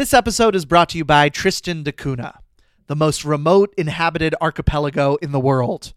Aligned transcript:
This 0.00 0.14
episode 0.14 0.56
is 0.56 0.64
brought 0.64 0.88
to 0.88 0.96
you 0.96 1.04
by 1.04 1.28
Tristan 1.28 1.82
da 1.82 1.92
Cunha, 1.92 2.38
the 2.86 2.96
most 2.96 3.22
remote 3.22 3.74
inhabited 3.76 4.34
archipelago 4.40 5.16
in 5.16 5.30
the 5.30 5.38
world. 5.38 5.92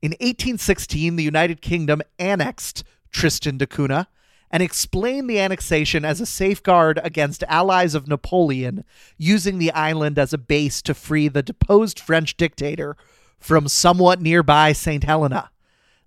In 0.00 0.12
1816, 0.12 1.16
the 1.16 1.24
United 1.24 1.60
Kingdom 1.60 2.00
annexed 2.20 2.84
Tristan 3.10 3.58
da 3.58 3.66
Cunha 3.66 4.06
and 4.52 4.62
explained 4.62 5.28
the 5.28 5.40
annexation 5.40 6.04
as 6.04 6.20
a 6.20 6.24
safeguard 6.24 7.00
against 7.02 7.42
allies 7.48 7.96
of 7.96 8.06
Napoleon 8.06 8.84
using 9.16 9.58
the 9.58 9.72
island 9.72 10.20
as 10.20 10.32
a 10.32 10.38
base 10.38 10.80
to 10.82 10.94
free 10.94 11.26
the 11.26 11.42
deposed 11.42 11.98
French 11.98 12.36
dictator 12.36 12.96
from 13.40 13.66
somewhat 13.66 14.22
nearby 14.22 14.72
St. 14.72 15.02
Helena. 15.02 15.50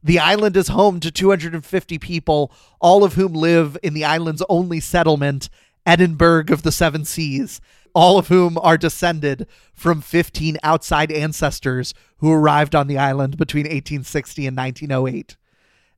The 0.02 0.20
island 0.20 0.55
is 0.55 0.70
home 0.70 1.02
to 1.02 1.11
250 1.11 1.99
people, 1.99 2.52
all 2.79 3.04
of 3.04 3.15
whom 3.15 3.33
live 3.33 3.77
in 3.83 3.93
the 3.93 4.05
island's 4.05 4.41
only 4.47 4.79
settlement, 4.79 5.49
Edinburgh 5.86 6.45
of 6.52 6.63
the 6.63 6.71
Seven 6.71 7.05
Seas, 7.05 7.61
all 7.93 8.18
of 8.18 8.27
whom 8.27 8.57
are 8.57 8.77
descended 8.77 9.48
from 9.73 10.02
15 10.02 10.58
outside 10.63 11.12
ancestors 11.12 11.94
who 12.17 12.31
arrived 12.31 12.76
on 12.76 12.88
the 12.88 12.98
island 12.98 13.38
between 13.38 13.63
1860 13.63 14.48
and 14.48 14.58
1908. 14.58 15.36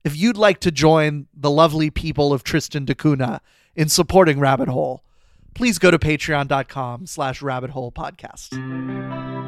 If 0.04 0.18
you'd 0.18 0.38
like 0.38 0.60
to 0.62 0.72
join 0.72 1.28
the 1.34 1.52
lovely 1.52 1.90
people 1.90 2.34
of 2.34 2.44
Tristan 2.44 2.86
da 2.86 2.94
Cunha 2.94 3.40
in 3.76 3.90
supporting 3.90 4.40
Rabbit 4.40 4.68
Hole, 4.70 5.04
please 5.54 5.80
go 5.80 5.92
to 5.92 6.00
patreon.com 6.00 7.06
slash 7.06 7.42
rabbit 7.42 7.70
hole 7.70 7.92
podcast. 7.92 9.43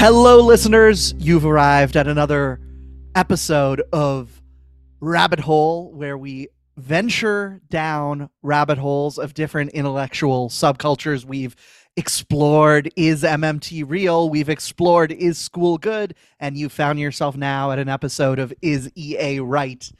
Hello, 0.00 0.38
listeners. 0.38 1.12
You've 1.18 1.44
arrived 1.44 1.96
at 1.96 2.06
another 2.06 2.60
episode 3.16 3.82
of 3.92 4.40
Rabbit 5.00 5.40
Hole, 5.40 5.92
where 5.92 6.16
we 6.16 6.46
venture 6.76 7.60
down 7.68 8.30
rabbit 8.40 8.78
holes 8.78 9.18
of 9.18 9.34
different 9.34 9.72
intellectual 9.72 10.50
subcultures. 10.50 11.24
We've 11.24 11.56
explored 11.96 12.92
is 12.94 13.24
MMT 13.24 13.90
real? 13.90 14.30
We've 14.30 14.48
explored 14.48 15.10
is 15.10 15.36
school 15.36 15.78
good? 15.78 16.14
And 16.38 16.56
you 16.56 16.68
found 16.68 17.00
yourself 17.00 17.36
now 17.36 17.72
at 17.72 17.80
an 17.80 17.88
episode 17.88 18.38
of 18.38 18.54
Is 18.62 18.88
EA 18.94 19.40
Right? 19.40 19.90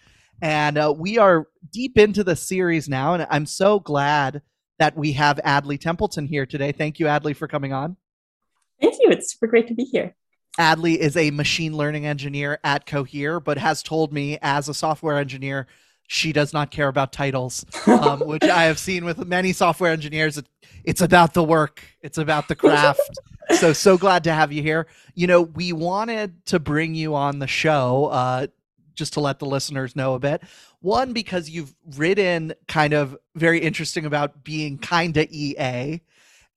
And 0.41 0.79
uh, 0.79 0.95
we 0.97 1.19
are 1.19 1.49
deep 1.73 1.99
into 1.99 2.23
the 2.23 2.37
series 2.37 2.89
now. 2.89 3.15
And 3.15 3.27
I'm 3.31 3.47
so 3.47 3.81
glad 3.81 4.43
that 4.79 4.97
we 4.97 5.15
have 5.15 5.41
Adly 5.45 5.77
Templeton 5.77 6.29
here 6.29 6.47
today. 6.47 6.71
Thank 6.71 7.01
you, 7.01 7.07
Adley, 7.07 7.35
for 7.35 7.49
coming 7.49 7.73
on. 7.73 7.97
Thank 8.81 8.95
you. 9.01 9.11
It's 9.11 9.33
super 9.33 9.47
great 9.47 9.69
to 9.69 9.75
be 9.75 9.85
here. 9.85 10.15
Adly 10.59 10.97
is 10.97 11.17
a 11.17 11.31
machine 11.31 11.77
learning 11.77 12.05
engineer 12.05 12.59
at 12.65 12.85
Cohere, 12.85 13.39
but 13.39 13.59
has 13.59 13.83
told 13.83 14.13
me 14.13 14.39
as 14.43 14.69
a 14.69 14.75
software 14.75 15.19
engineer, 15.19 15.69
she 16.09 16.33
does 16.33 16.53
not 16.53 16.71
care 16.71 16.89
about 16.89 17.13
titles, 17.13 17.65
um, 17.87 18.21
which 18.27 18.43
I 18.43 18.65
have 18.65 18.79
seen 18.79 19.05
with 19.05 19.25
many 19.27 19.53
software 19.53 19.93
engineers. 19.93 20.43
It's 20.85 21.01
about 21.01 21.35
the 21.35 21.45
work, 21.45 21.83
it's 22.03 22.19
about 22.19 22.49
the 22.49 22.57
craft. 22.57 23.01
so, 23.57 23.73
so 23.73 23.97
glad 23.97 24.25
to 24.25 24.33
have 24.33 24.51
you 24.51 24.63
here. 24.63 24.89
You 25.15 25.27
know, 25.27 25.43
we 25.43 25.73
wanted 25.73 26.45
to 26.47 26.59
bring 26.59 26.95
you 26.95 27.15
on 27.15 27.39
the 27.39 27.47
show 27.47 28.07
uh, 28.07 28.47
just 28.95 29.13
to 29.13 29.21
let 29.21 29.39
the 29.39 29.47
listeners 29.47 29.95
know 29.95 30.15
a 30.15 30.19
bit. 30.19 30.43
One, 30.81 31.13
because 31.13 31.49
you've 31.49 31.75
written 31.97 32.55
kind 32.67 32.95
of 32.95 33.17
very 33.37 33.61
interesting 33.61 34.07
about 34.07 34.43
being 34.43 34.79
kind 34.79 35.17
of 35.17 35.29
EA 35.31 36.01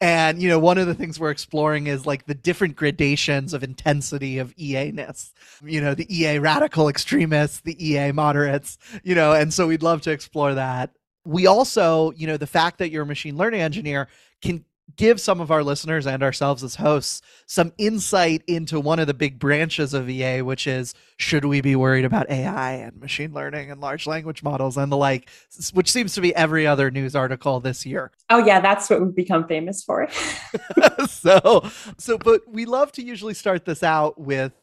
and 0.01 0.41
you 0.41 0.49
know, 0.49 0.59
one 0.59 0.79
of 0.79 0.87
the 0.87 0.95
things 0.95 1.19
we're 1.19 1.29
exploring 1.29 1.85
is 1.85 2.07
like 2.07 2.25
the 2.25 2.33
different 2.33 2.75
gradations 2.75 3.53
of 3.53 3.63
intensity 3.63 4.39
of 4.39 4.53
EA-ness. 4.57 5.31
You 5.63 5.79
know, 5.79 5.93
the 5.93 6.07
EA 6.13 6.39
radical 6.39 6.89
extremists, 6.89 7.61
the 7.61 7.77
EA 7.87 8.11
moderates, 8.11 8.79
you 9.03 9.13
know, 9.13 9.33
and 9.33 9.53
so 9.53 9.67
we'd 9.67 9.83
love 9.83 10.01
to 10.01 10.11
explore 10.11 10.55
that. 10.55 10.89
We 11.23 11.45
also, 11.45 12.11
you 12.11 12.25
know, 12.25 12.37
the 12.37 12.47
fact 12.47 12.79
that 12.79 12.89
you're 12.89 13.03
a 13.03 13.05
machine 13.05 13.37
learning 13.37 13.61
engineer 13.61 14.07
can 14.41 14.65
give 14.95 15.19
some 15.19 15.39
of 15.39 15.51
our 15.51 15.63
listeners 15.63 16.07
and 16.07 16.23
ourselves 16.23 16.63
as 16.63 16.75
hosts 16.75 17.21
some 17.45 17.73
insight 17.77 18.43
into 18.47 18.79
one 18.79 18.99
of 18.99 19.07
the 19.07 19.13
big 19.13 19.39
branches 19.39 19.93
of 19.93 20.09
EA, 20.09 20.41
which 20.41 20.67
is 20.67 20.93
should 21.17 21.45
we 21.45 21.61
be 21.61 21.75
worried 21.75 22.05
about 22.05 22.29
AI 22.29 22.73
and 22.73 22.99
machine 22.99 23.33
learning 23.33 23.71
and 23.71 23.81
large 23.81 24.07
language 24.07 24.43
models 24.43 24.77
and 24.77 24.91
the 24.91 24.97
like, 24.97 25.29
which 25.73 25.91
seems 25.91 26.13
to 26.13 26.21
be 26.21 26.35
every 26.35 26.65
other 26.65 26.89
news 26.89 27.15
article 27.15 27.59
this 27.59 27.85
year. 27.85 28.11
Oh 28.29 28.43
yeah, 28.45 28.59
that's 28.59 28.89
what 28.89 29.01
we've 29.01 29.15
become 29.15 29.47
famous 29.47 29.83
for. 29.83 30.07
so, 31.07 31.69
so, 31.97 32.17
but 32.17 32.41
we 32.47 32.65
love 32.65 32.91
to 32.93 33.03
usually 33.03 33.33
start 33.33 33.65
this 33.65 33.83
out 33.83 34.19
with 34.19 34.53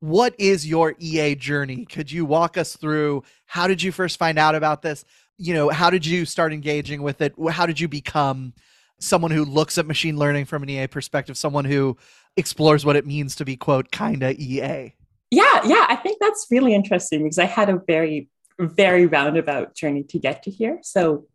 what 0.00 0.34
is 0.38 0.66
your 0.66 0.94
EA 0.98 1.34
journey? 1.34 1.84
Could 1.84 2.10
you 2.10 2.24
walk 2.24 2.56
us 2.56 2.74
through 2.76 3.22
how 3.46 3.68
did 3.68 3.82
you 3.82 3.92
first 3.92 4.18
find 4.18 4.38
out 4.38 4.54
about 4.54 4.82
this? 4.82 5.04
You 5.36 5.54
know, 5.54 5.68
how 5.68 5.90
did 5.90 6.04
you 6.04 6.24
start 6.24 6.52
engaging 6.52 7.02
with 7.02 7.20
it? 7.20 7.34
How 7.50 7.66
did 7.66 7.78
you 7.78 7.88
become 7.88 8.54
someone 9.00 9.30
who 9.30 9.44
looks 9.44 9.78
at 9.78 9.86
machine 9.86 10.16
learning 10.16 10.44
from 10.44 10.62
an 10.62 10.70
EA 10.70 10.86
perspective, 10.86 11.36
someone 11.36 11.64
who 11.64 11.96
explores 12.36 12.84
what 12.84 12.96
it 12.96 13.06
means 13.06 13.34
to 13.36 13.44
be 13.44 13.56
quote 13.56 13.90
kinda 13.90 14.34
EA. 14.38 14.94
Yeah, 15.30 15.60
yeah, 15.64 15.86
I 15.88 15.96
think 15.96 16.18
that's 16.20 16.46
really 16.50 16.74
interesting 16.74 17.22
because 17.22 17.38
I 17.38 17.46
had 17.46 17.68
a 17.68 17.80
very 17.86 18.28
very 18.58 19.06
roundabout 19.06 19.74
journey 19.74 20.02
to 20.02 20.18
get 20.18 20.42
to 20.42 20.50
here. 20.50 20.78
So 20.82 21.26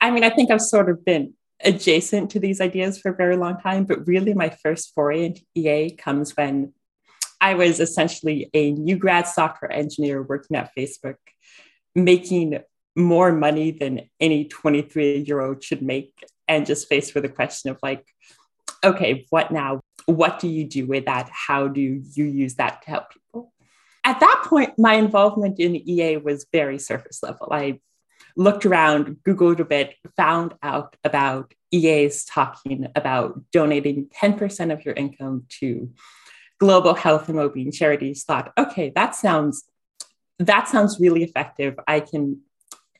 I 0.00 0.10
mean, 0.10 0.24
I 0.24 0.30
think 0.30 0.50
I've 0.50 0.60
sort 0.60 0.90
of 0.90 1.04
been 1.04 1.34
adjacent 1.62 2.30
to 2.30 2.40
these 2.40 2.60
ideas 2.60 2.98
for 2.98 3.10
a 3.10 3.16
very 3.16 3.36
long 3.36 3.58
time, 3.60 3.84
but 3.84 4.06
really 4.06 4.34
my 4.34 4.50
first 4.50 4.92
foray 4.94 5.26
into 5.26 5.42
EA 5.54 5.90
comes 5.90 6.36
when 6.36 6.72
I 7.40 7.54
was 7.54 7.80
essentially 7.80 8.50
a 8.54 8.72
new 8.72 8.96
grad 8.96 9.28
software 9.28 9.72
engineer 9.72 10.22
working 10.22 10.56
at 10.56 10.72
Facebook, 10.76 11.16
making 11.94 12.58
more 12.96 13.32
money 13.32 13.70
than 13.70 14.08
any 14.20 14.46
23 14.46 15.18
year 15.18 15.40
old 15.40 15.62
should 15.62 15.82
make 15.82 16.12
and 16.48 16.66
just 16.66 16.88
faced 16.88 17.14
with 17.14 17.22
the 17.22 17.28
question 17.28 17.70
of 17.70 17.78
like, 17.82 18.04
okay, 18.84 19.26
what 19.30 19.50
now? 19.50 19.80
What 20.06 20.38
do 20.38 20.48
you 20.48 20.64
do 20.64 20.86
with 20.86 21.06
that? 21.06 21.30
How 21.32 21.68
do 21.68 21.80
you 21.80 22.24
use 22.24 22.56
that 22.56 22.82
to 22.82 22.90
help 22.90 23.12
people? 23.12 23.52
At 24.04 24.20
that 24.20 24.42
point, 24.44 24.78
my 24.78 24.94
involvement 24.94 25.58
in 25.58 25.76
EA 25.76 26.18
was 26.18 26.46
very 26.52 26.78
surface 26.78 27.22
level. 27.22 27.48
I 27.50 27.80
looked 28.36 28.66
around, 28.66 29.18
Googled 29.26 29.60
a 29.60 29.64
bit, 29.64 29.94
found 30.16 30.54
out 30.62 30.96
about 31.04 31.54
EAs 31.72 32.24
talking 32.24 32.86
about 32.94 33.40
donating 33.50 34.08
10% 34.20 34.72
of 34.72 34.84
your 34.84 34.94
income 34.94 35.46
to 35.60 35.90
global 36.60 36.94
health 36.94 37.28
and 37.28 37.38
well-being 37.38 37.72
charities, 37.72 38.24
thought, 38.24 38.52
okay, 38.58 38.92
that 38.94 39.14
sounds 39.14 39.64
that 40.38 40.68
sounds 40.68 40.98
really 40.98 41.22
effective. 41.22 41.78
I 41.86 42.00
can 42.00 42.40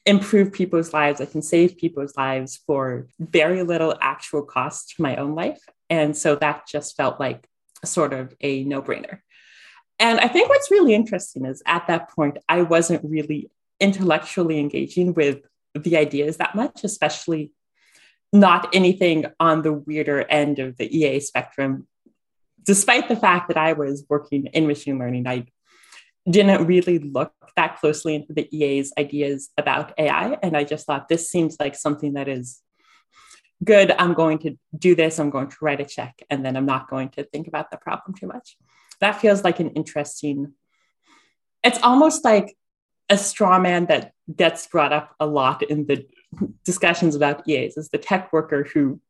improve 0.07 0.53
people's 0.53 0.93
lives. 0.93 1.21
I 1.21 1.27
can 1.27 1.43
save 1.43 1.79
people's 1.79 2.17
lives 2.17 2.61
for 2.67 3.09
very 3.19 3.63
little 3.63 3.95
actual 4.01 4.43
cost 4.43 4.95
to 4.97 5.03
my 5.03 5.17
own 5.17 5.35
life. 5.35 5.61
And 5.89 6.17
so 6.17 6.37
that 6.37 6.67
just 6.67 6.97
felt 6.97 7.19
like 7.19 7.49
sort 7.85 8.13
of 8.13 8.35
a 8.41 8.65
no 8.65 8.83
brainer. 8.83 9.21
And 9.99 10.19
I 10.21 10.29
think 10.29 10.49
what's 10.49 10.71
really 10.71 10.95
interesting 10.95 11.45
is 11.45 11.63
at 11.67 11.87
that 11.87 12.11
point, 12.11 12.39
I 12.49 12.63
wasn't 12.63 13.05
really 13.05 13.51
intellectually 13.81 14.59
engaging 14.59 15.15
with 15.15 15.43
the 15.75 15.97
ideas 15.97 16.37
that 16.39 16.55
much, 16.55 16.85
especially 16.85 17.53
not 18.33 18.75
anything 18.75 19.27
on 19.39 19.63
the 19.63 19.73
weirder 19.73 20.23
end 20.23 20.59
of 20.59 20.77
the 20.77 20.97
EA 20.97 21.21
spectrum. 21.21 21.87
Despite 22.65 23.09
the 23.09 23.17
fact 23.17 23.49
that 23.49 23.57
I 23.57 23.75
was 23.75 24.05
working 24.09 24.47
in 24.47 24.67
machine 24.67 24.99
learning, 24.99 25.27
I 25.27 25.47
didn't 26.29 26.67
really 26.67 26.99
look 26.99 27.33
that 27.57 27.79
closely 27.79 28.15
into 28.15 28.33
the 28.33 28.49
EA's 28.57 28.93
ideas 28.99 29.51
about 29.59 29.93
AI. 29.99 30.39
And 30.43 30.57
I 30.57 30.65
just 30.65 30.87
thought 30.87 31.09
this 31.09 31.31
seems 31.31 31.57
like 31.61 31.75
something 31.75 32.15
that 32.15 32.29
is 32.29 32.63
good. 33.63 33.91
I'm 33.93 34.15
going 34.15 34.39
to 34.39 34.59
do 34.77 34.95
this. 34.95 35.19
I'm 35.19 35.31
going 35.31 35.49
to 35.49 35.57
write 35.61 35.81
a 35.81 35.85
check, 35.85 36.23
and 36.31 36.45
then 36.45 36.57
I'm 36.57 36.67
not 36.67 36.89
going 36.89 37.11
to 37.11 37.25
think 37.25 37.47
about 37.47 37.71
the 37.71 37.77
problem 37.77 38.15
too 38.15 38.27
much. 38.27 38.57
That 39.01 39.21
feels 39.21 39.45
like 39.45 39.61
an 39.61 39.71
interesting, 39.71 40.53
it's 41.63 41.79
almost 41.83 42.25
like 42.25 42.57
a 43.11 43.19
straw 43.19 43.59
man 43.59 43.87
that 43.87 44.13
gets 44.35 44.67
brought 44.67 44.93
up 44.93 45.15
a 45.21 45.27
lot 45.27 45.63
in 45.63 45.87
the 45.87 46.07
discussions 46.65 47.15
about 47.15 47.47
EAs 47.49 47.77
is 47.77 47.91
the 47.91 47.99
tech 47.99 48.33
worker 48.33 48.65
who 48.73 49.01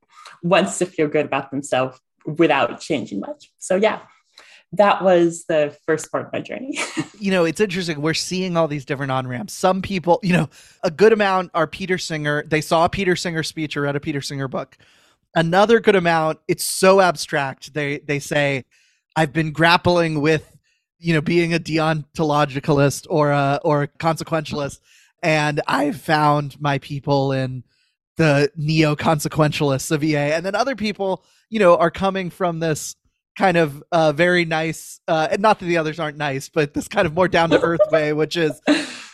wants 0.43 0.78
to 0.78 0.87
feel 0.87 1.08
good 1.08 1.26
about 1.26 1.50
themselves 1.50 1.99
without 2.26 2.81
changing 2.81 3.20
much. 3.20 3.52
So 3.58 3.76
yeah, 3.76 4.00
that 4.76 5.02
was 5.02 5.44
the 5.46 5.76
first 5.86 6.10
part 6.10 6.26
of 6.26 6.32
my 6.32 6.40
journey. 6.40 6.78
you 7.18 7.30
know, 7.30 7.44
it's 7.44 7.60
interesting. 7.60 8.00
We're 8.00 8.14
seeing 8.14 8.56
all 8.56 8.68
these 8.68 8.84
different 8.84 9.12
on 9.12 9.26
ramps. 9.26 9.52
Some 9.52 9.82
people, 9.82 10.20
you 10.22 10.32
know, 10.32 10.48
a 10.82 10.90
good 10.90 11.12
amount 11.12 11.50
are 11.54 11.66
Peter 11.66 11.98
Singer. 11.98 12.44
They 12.46 12.60
saw 12.60 12.84
a 12.84 12.88
Peter 12.88 13.16
Singer 13.16 13.42
speech 13.42 13.76
or 13.76 13.82
read 13.82 13.96
a 13.96 14.00
Peter 14.00 14.20
Singer 14.20 14.48
book. 14.48 14.76
Another 15.34 15.80
good 15.80 15.96
amount, 15.96 16.38
it's 16.46 16.64
so 16.64 17.00
abstract. 17.00 17.74
They 17.74 17.98
they 17.98 18.18
say, 18.18 18.64
I've 19.16 19.32
been 19.32 19.52
grappling 19.52 20.20
with 20.20 20.54
you 20.98 21.12
know 21.12 21.20
being 21.20 21.54
a 21.54 21.58
deontologicalist 21.58 23.06
or 23.10 23.30
a 23.30 23.60
or 23.62 23.82
a 23.82 23.88
consequentialist 23.88 24.80
and 25.22 25.60
I've 25.66 26.00
found 26.00 26.60
my 26.60 26.78
people 26.78 27.32
in 27.32 27.64
the 28.16 28.50
neo 28.56 28.94
consequentialists 28.94 29.90
of 29.90 30.02
EA 30.04 30.32
and 30.32 30.46
then 30.46 30.54
other 30.54 30.76
people 30.76 31.24
you 31.50 31.58
know 31.58 31.76
are 31.76 31.90
coming 31.90 32.30
from 32.30 32.60
this 32.60 32.96
kind 33.36 33.56
of 33.56 33.82
uh, 33.92 34.12
very 34.12 34.44
nice 34.44 35.00
uh, 35.08 35.28
and 35.31 35.42
not 35.42 35.58
that 35.58 35.66
the 35.66 35.76
others 35.76 35.98
aren't 35.98 36.16
nice 36.16 36.48
but 36.48 36.75
this 36.75 36.88
kind 36.88 37.06
of 37.06 37.14
more 37.14 37.28
down 37.28 37.50
to 37.50 37.60
earth 37.60 37.81
way 37.90 38.12
which 38.12 38.36
is 38.36 38.60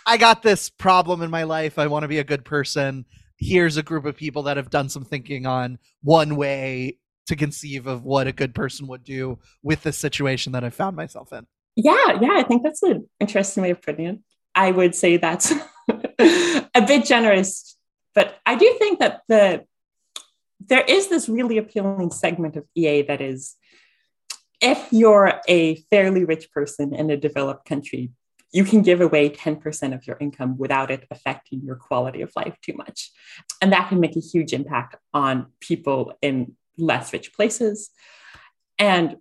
I 0.07 0.17
got 0.17 0.43
this 0.43 0.69
problem 0.69 1.23
in 1.23 1.31
my 1.31 1.45
life 1.45 1.79
I 1.79 1.87
want 1.87 2.03
to 2.03 2.09
be 2.09 2.19
a 2.19 2.25
good 2.25 2.45
person 2.45 3.07
here's 3.41 3.77
a 3.79 3.83
group 3.83 4.05
of 4.05 4.17
people 4.17 4.43
that 4.45 4.57
have 4.57 4.71
done 4.71 4.89
some 4.89 5.05
thinking 5.05 5.47
on 5.47 5.79
one 6.03 6.37
way 6.37 6.99
to 7.27 7.37
conceive 7.37 7.87
of 7.87 8.05
what 8.05 8.27
a 8.27 8.33
good 8.33 8.55
person 8.55 8.87
would 8.89 9.03
do 9.03 9.39
with 9.63 9.83
the 9.83 9.93
situation 9.93 10.53
that 10.53 10.65
I 10.65 10.71
found 10.71 10.97
myself 10.97 11.33
in. 11.33 11.47
Yeah, 11.77 12.19
yeah, 12.21 12.35
I 12.35 12.43
think 12.43 12.63
that's 12.63 12.83
an 12.83 13.09
interesting 13.19 13.63
way 13.63 13.71
of 13.71 13.81
putting 13.81 14.07
it. 14.07 14.19
I 14.55 14.71
would 14.71 14.95
say 14.95 15.17
that's 15.17 15.53
a 15.89 16.83
bit 16.87 17.05
generous, 17.05 17.77
but 18.15 18.37
I 18.45 18.57
do 18.57 18.75
think 18.79 18.99
that 18.99 19.23
the 19.29 19.65
there 20.67 20.85
is 20.87 21.09
this 21.09 21.29
really 21.29 21.57
appealing 21.57 22.11
segment 22.11 22.57
of 22.57 22.67
EA 22.75 23.03
that 23.03 23.21
is 23.21 23.57
if 24.61 24.89
you're 24.91 25.41
a 25.49 25.77
fairly 25.91 26.25
rich 26.25 26.51
person 26.53 26.95
in 26.95 27.11
a 27.11 27.17
developed 27.17 27.67
country, 27.67 28.11
you 28.53 28.65
can 28.65 28.83
give 28.83 29.01
away 29.01 29.31
10% 29.31 29.95
of 29.95 30.07
your 30.07 30.17
income 30.21 30.59
without 30.59 30.91
it 30.91 31.07
affecting 31.11 31.63
your 31.63 31.77
quality 31.77 32.21
of 32.21 32.33
life 32.35 32.57
too 32.63 32.73
much. 32.75 33.11
And 33.63 33.73
that 33.73 33.89
can 33.89 34.01
make 34.01 34.17
a 34.17 34.21
huge 34.21 34.53
impact 34.53 34.97
on 35.15 35.47
people 35.61 36.13
in 36.21 36.57
less 36.77 37.13
rich 37.13 37.33
places. 37.33 37.91
And 38.79 39.17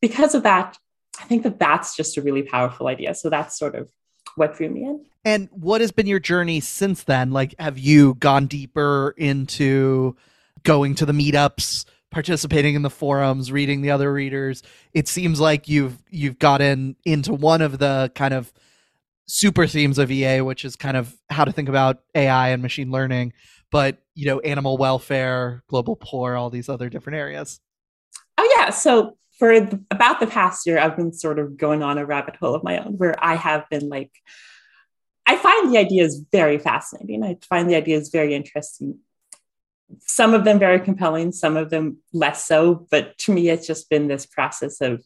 because 0.00 0.34
of 0.34 0.44
that, 0.44 0.78
I 1.20 1.24
think 1.24 1.42
that 1.42 1.58
that's 1.58 1.94
just 1.94 2.16
a 2.16 2.22
really 2.22 2.42
powerful 2.42 2.86
idea. 2.86 3.14
So 3.14 3.28
that's 3.28 3.58
sort 3.58 3.74
of 3.74 3.90
what 4.36 4.54
drew 4.54 4.70
me 4.70 4.84
in. 4.84 5.04
And 5.24 5.48
what 5.52 5.82
has 5.82 5.92
been 5.92 6.06
your 6.06 6.20
journey 6.20 6.60
since 6.60 7.02
then? 7.02 7.30
Like, 7.30 7.54
have 7.58 7.78
you 7.78 8.14
gone 8.14 8.46
deeper 8.46 9.14
into 9.18 10.16
going 10.62 10.94
to 10.94 11.06
the 11.06 11.12
meetups, 11.12 11.84
participating 12.10 12.74
in 12.74 12.82
the 12.82 12.90
forums, 12.90 13.52
reading 13.52 13.82
the 13.82 13.90
other 13.90 14.12
readers? 14.12 14.62
It 14.92 15.08
seems 15.08 15.40
like 15.40 15.68
you've 15.68 15.98
you've 16.10 16.38
gotten 16.38 16.96
into 17.04 17.32
one 17.32 17.62
of 17.62 17.78
the 17.78 18.12
kind 18.14 18.34
of 18.34 18.52
super 19.26 19.66
themes 19.66 19.98
of 19.98 20.10
EA, 20.10 20.40
which 20.40 20.64
is 20.64 20.76
kind 20.76 20.96
of 20.96 21.16
how 21.30 21.44
to 21.44 21.52
think 21.52 21.68
about 21.68 22.02
AI 22.14 22.48
and 22.48 22.62
machine 22.62 22.90
learning, 22.90 23.32
but 23.70 23.98
you 24.14 24.26
know, 24.26 24.40
animal 24.40 24.76
welfare, 24.76 25.62
global 25.68 25.96
poor, 25.96 26.34
all 26.34 26.50
these 26.50 26.68
other 26.68 26.88
different 26.88 27.16
areas. 27.16 27.60
Oh 28.36 28.56
yeah, 28.58 28.70
so 28.70 29.16
for 29.38 29.52
about 29.90 30.20
the 30.20 30.26
past 30.26 30.66
year, 30.66 30.78
I've 30.78 30.96
been 30.96 31.12
sort 31.12 31.38
of 31.38 31.56
going 31.56 31.82
on 31.82 31.96
a 31.96 32.04
rabbit 32.04 32.36
hole 32.36 32.54
of 32.54 32.62
my 32.62 32.78
own 32.78 32.98
where 32.98 33.14
I 33.24 33.36
have 33.36 33.68
been 33.70 33.88
like, 33.88 34.12
I 35.26 35.36
find 35.36 35.72
the 35.72 35.78
ideas 35.78 36.22
very 36.30 36.58
fascinating. 36.58 37.22
I 37.22 37.38
find 37.48 37.70
the 37.70 37.76
ideas 37.76 38.10
very 38.10 38.34
interesting. 38.34 38.98
Some 39.98 40.34
of 40.34 40.44
them 40.44 40.58
very 40.58 40.80
compelling, 40.80 41.32
some 41.32 41.56
of 41.56 41.70
them 41.70 41.98
less 42.12 42.44
so. 42.44 42.86
But 42.90 43.18
to 43.18 43.32
me, 43.32 43.48
it's 43.48 43.66
just 43.66 43.90
been 43.90 44.08
this 44.08 44.26
process 44.26 44.80
of 44.80 45.04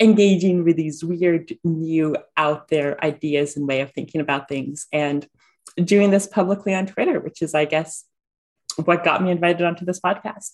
engaging 0.00 0.64
with 0.64 0.76
these 0.76 1.04
weird, 1.04 1.52
new, 1.62 2.16
out 2.36 2.68
there 2.68 3.02
ideas 3.04 3.56
and 3.56 3.68
way 3.68 3.80
of 3.80 3.92
thinking 3.92 4.20
about 4.20 4.48
things 4.48 4.86
and 4.92 5.26
doing 5.82 6.10
this 6.10 6.26
publicly 6.26 6.74
on 6.74 6.86
Twitter, 6.86 7.20
which 7.20 7.42
is, 7.42 7.54
I 7.54 7.64
guess, 7.64 8.04
what 8.84 9.04
got 9.04 9.22
me 9.22 9.30
invited 9.30 9.64
onto 9.64 9.84
this 9.84 10.00
podcast. 10.00 10.52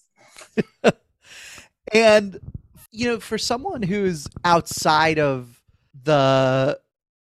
and 1.92 2.40
you 2.90 3.06
know, 3.06 3.20
for 3.20 3.38
someone 3.38 3.82
who's 3.82 4.26
outside 4.44 5.18
of 5.18 5.62
the 6.04 6.78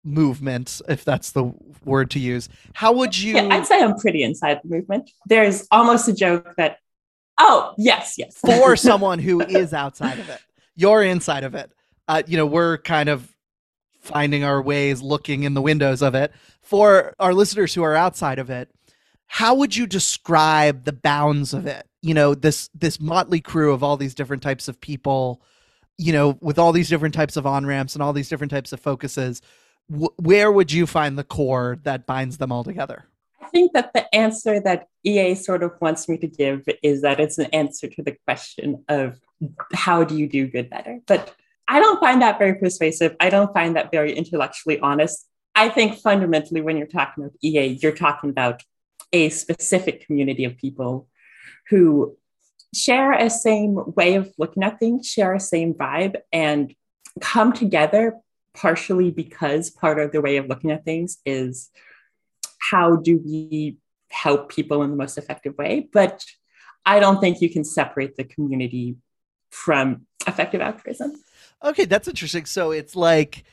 movement, 0.05 0.81
if 0.87 1.03
that's 1.03 1.31
the 1.31 1.51
word 1.83 2.11
to 2.11 2.19
use, 2.19 2.47
how 2.73 2.93
would 2.93 3.17
you? 3.17 3.35
Yeah, 3.35 3.49
I'd 3.51 3.65
say 3.65 3.81
I'm 3.81 3.97
pretty 3.97 4.23
inside 4.23 4.61
the 4.63 4.69
movement. 4.69 5.09
There's 5.25 5.67
almost 5.71 6.07
a 6.07 6.13
joke 6.13 6.53
that, 6.57 6.77
oh, 7.39 7.73
yes, 7.77 8.15
yes. 8.17 8.37
for 8.37 8.75
someone 8.75 9.19
who 9.19 9.41
is 9.41 9.73
outside 9.73 10.19
of 10.19 10.29
it, 10.29 10.39
you're 10.75 11.03
inside 11.03 11.43
of 11.43 11.55
it. 11.55 11.71
Uh, 12.07 12.21
you 12.27 12.37
know, 12.37 12.45
we're 12.45 12.77
kind 12.77 13.09
of 13.09 13.35
finding 14.05 14.43
our 14.43 14.61
ways, 14.61 15.01
looking 15.01 15.43
in 15.43 15.53
the 15.55 15.61
windows 15.61 16.01
of 16.01 16.15
it. 16.15 16.31
For 16.61 17.13
our 17.19 17.33
listeners 17.33 17.73
who 17.73 17.83
are 17.83 17.95
outside 17.95 18.39
of 18.39 18.49
it, 18.49 18.69
how 19.27 19.55
would 19.55 19.75
you 19.75 19.87
describe 19.87 20.85
the 20.85 20.93
bounds 20.93 21.53
of 21.53 21.65
it? 21.65 21.87
You 22.01 22.13
know, 22.13 22.35
this 22.35 22.69
this 22.73 22.99
motley 22.99 23.41
crew 23.41 23.73
of 23.73 23.83
all 23.83 23.97
these 23.97 24.15
different 24.15 24.43
types 24.43 24.67
of 24.67 24.79
people, 24.79 25.41
you 25.97 26.13
know, 26.13 26.37
with 26.41 26.59
all 26.59 26.71
these 26.71 26.89
different 26.89 27.15
types 27.15 27.35
of 27.35 27.47
on 27.47 27.65
ramps 27.65 27.95
and 27.95 28.03
all 28.03 28.13
these 28.13 28.29
different 28.29 28.51
types 28.51 28.71
of 28.71 28.79
focuses. 28.79 29.41
Where 29.87 30.51
would 30.51 30.71
you 30.71 30.87
find 30.87 31.17
the 31.17 31.23
core 31.23 31.79
that 31.83 32.05
binds 32.05 32.37
them 32.37 32.51
all 32.51 32.63
together? 32.63 33.05
I 33.41 33.47
think 33.49 33.73
that 33.73 33.93
the 33.93 34.13
answer 34.13 34.59
that 34.59 34.87
EA 35.03 35.35
sort 35.35 35.61
of 35.61 35.73
wants 35.79 36.09
me 36.09 36.17
to 36.17 36.27
give 36.27 36.63
is 36.81 37.03
that 37.03 37.19
it's 37.19 37.37
an 37.37 37.45
answer 37.53 37.87
to 37.87 38.01
the 38.01 38.17
question 38.25 38.83
of 38.89 39.19
how 39.73 40.03
do 40.03 40.17
you 40.17 40.27
do 40.27 40.47
good 40.47 40.69
better? 40.69 40.99
But 41.05 41.35
I 41.67 41.79
don't 41.79 41.99
find 41.99 42.21
that 42.21 42.39
very 42.39 42.55
persuasive. 42.55 43.15
I 43.19 43.29
don't 43.29 43.53
find 43.53 43.75
that 43.75 43.91
very 43.91 44.13
intellectually 44.13 44.79
honest. 44.79 45.27
I 45.53 45.69
think 45.69 45.99
fundamentally, 45.99 46.61
when 46.61 46.77
you're 46.77 46.87
talking 46.87 47.23
about 47.23 47.37
EA, 47.43 47.77
you're 47.81 47.91
talking 47.91 48.29
about 48.29 48.63
a 49.13 49.29
specific 49.29 50.05
community 50.05 50.43
of 50.43 50.57
people 50.57 51.07
who 51.69 52.17
share 52.73 53.13
a 53.13 53.29
same 53.29 53.79
way 53.95 54.15
of 54.15 54.31
looking 54.37 54.63
at 54.63 54.79
things, 54.79 55.07
share 55.07 55.33
a 55.33 55.39
same 55.39 55.73
vibe, 55.73 56.17
and 56.33 56.75
come 57.21 57.53
together 57.53 58.15
partially 58.55 59.11
because 59.11 59.69
part 59.69 59.99
of 59.99 60.11
their 60.11 60.21
way 60.21 60.37
of 60.37 60.47
looking 60.47 60.71
at 60.71 60.85
things 60.85 61.17
is 61.25 61.69
how 62.71 62.95
do 62.95 63.21
we 63.23 63.77
help 64.09 64.49
people 64.49 64.83
in 64.83 64.89
the 64.89 64.95
most 64.95 65.17
effective 65.17 65.57
way. 65.57 65.87
But 65.91 66.23
I 66.85 66.99
don't 66.99 67.19
think 67.19 67.41
you 67.41 67.49
can 67.49 67.63
separate 67.63 68.15
the 68.15 68.23
community 68.23 68.95
from 69.51 70.05
effective 70.27 70.61
altruism. 70.61 71.13
Okay, 71.63 71.85
that's 71.85 72.07
interesting. 72.07 72.45
So 72.45 72.71
it's 72.71 72.95
like, 72.95 73.43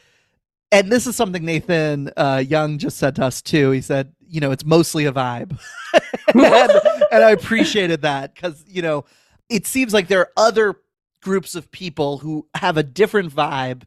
and 0.71 0.91
this 0.91 1.07
is 1.07 1.17
something 1.17 1.45
Nathan 1.45 2.11
uh, 2.17 2.43
Young 2.47 2.79
just 2.79 2.99
said 2.99 3.17
to 3.17 3.25
us 3.25 3.43
too. 3.43 3.71
He 3.71 3.81
said 3.81 4.13
you 4.33 4.41
know 4.41 4.51
it's 4.51 4.65
mostly 4.65 5.05
a 5.05 5.13
vibe 5.13 5.57
and, 6.35 6.73
and 7.13 7.23
i 7.23 7.31
appreciated 7.31 8.03
that 8.03 8.35
because 8.35 8.65
you 8.67 8.83
know 8.83 9.05
it 9.49 9.67
seems 9.67 9.93
like 9.93 10.09
there 10.09 10.21
are 10.21 10.31
other 10.37 10.81
groups 11.21 11.55
of 11.55 11.71
people 11.71 12.19
who 12.19 12.49
have 12.55 12.79
a 12.79 12.83
different 12.83 13.33
vibe 13.33 13.83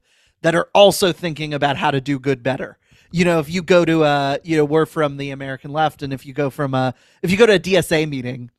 that 0.46 0.56
are 0.56 0.70
also 0.74 1.12
thinking 1.12 1.54
about 1.54 1.76
how 1.76 1.90
to 1.90 2.00
do 2.00 2.20
good 2.20 2.44
better 2.44 2.78
you 3.12 3.26
know 3.26 3.40
if 3.40 3.50
you 3.50 3.62
go 3.62 3.84
to 3.84 4.04
a 4.04 4.40
you 4.44 4.56
know 4.56 4.66
we're 4.66 4.86
from 4.86 5.18
the 5.18 5.32
american 5.32 5.72
left 5.72 6.04
and 6.04 6.14
if 6.14 6.26
you 6.26 6.34
go 6.34 6.50
from 6.50 6.74
a 6.74 6.94
if 7.22 7.32
you 7.32 7.38
go 7.38 7.46
to 7.46 7.54
a 7.54 7.60
dsa 7.60 8.08
meeting 8.08 8.52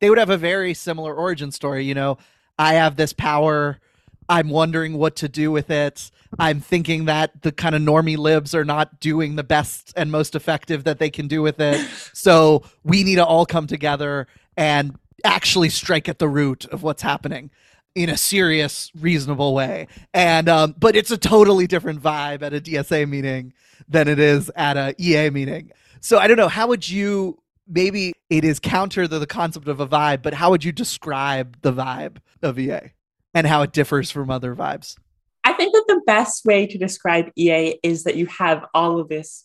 they 0.00 0.08
would 0.08 0.18
have 0.18 0.30
a 0.30 0.36
very 0.36 0.72
similar 0.72 1.14
origin 1.14 1.50
story 1.50 1.84
you 1.84 1.94
know 1.94 2.16
i 2.58 2.74
have 2.74 2.96
this 2.96 3.12
power 3.12 3.80
I'm 4.28 4.48
wondering 4.48 4.96
what 4.96 5.16
to 5.16 5.28
do 5.28 5.50
with 5.50 5.68
it. 5.70 6.10
I'm 6.38 6.60
thinking 6.60 7.06
that 7.06 7.42
the 7.42 7.52
kind 7.52 7.74
of 7.74 7.82
normie 7.82 8.16
libs 8.16 8.54
are 8.54 8.64
not 8.64 9.00
doing 9.00 9.36
the 9.36 9.42
best 9.42 9.92
and 9.96 10.10
most 10.10 10.34
effective 10.34 10.84
that 10.84 10.98
they 10.98 11.10
can 11.10 11.28
do 11.28 11.42
with 11.42 11.60
it. 11.60 11.86
So 12.14 12.62
we 12.84 13.02
need 13.02 13.16
to 13.16 13.26
all 13.26 13.44
come 13.44 13.66
together 13.66 14.28
and 14.56 14.96
actually 15.24 15.70
strike 15.70 16.08
at 16.08 16.18
the 16.18 16.28
root 16.28 16.64
of 16.66 16.82
what's 16.82 17.02
happening 17.02 17.50
in 17.94 18.08
a 18.08 18.16
serious, 18.16 18.90
reasonable 18.98 19.54
way. 19.54 19.88
And 20.14 20.48
um, 20.48 20.74
but 20.78 20.96
it's 20.96 21.10
a 21.10 21.18
totally 21.18 21.66
different 21.66 22.02
vibe 22.02 22.42
at 22.42 22.54
a 22.54 22.60
DSA 22.60 23.08
meeting 23.08 23.52
than 23.88 24.08
it 24.08 24.18
is 24.18 24.50
at 24.56 24.76
a 24.76 24.94
EA 24.98 25.30
meeting. 25.30 25.72
So 26.00 26.18
I 26.18 26.26
don't 26.26 26.36
know. 26.36 26.48
How 26.48 26.66
would 26.68 26.88
you? 26.88 27.38
Maybe 27.68 28.12
it 28.28 28.44
is 28.44 28.58
counter 28.58 29.06
to 29.06 29.18
the 29.18 29.26
concept 29.26 29.68
of 29.68 29.80
a 29.80 29.86
vibe, 29.86 30.22
but 30.22 30.34
how 30.34 30.50
would 30.50 30.64
you 30.64 30.72
describe 30.72 31.56
the 31.62 31.72
vibe 31.72 32.16
of 32.42 32.58
EA? 32.58 32.90
and 33.34 33.46
how 33.46 33.62
it 33.62 33.72
differs 33.72 34.10
from 34.10 34.30
other 34.30 34.54
vibes? 34.54 34.96
I 35.44 35.52
think 35.52 35.72
that 35.72 35.84
the 35.88 36.00
best 36.06 36.44
way 36.44 36.66
to 36.66 36.78
describe 36.78 37.30
EA 37.36 37.78
is 37.82 38.04
that 38.04 38.16
you 38.16 38.26
have 38.26 38.64
all 38.74 39.00
of 39.00 39.08
this, 39.08 39.44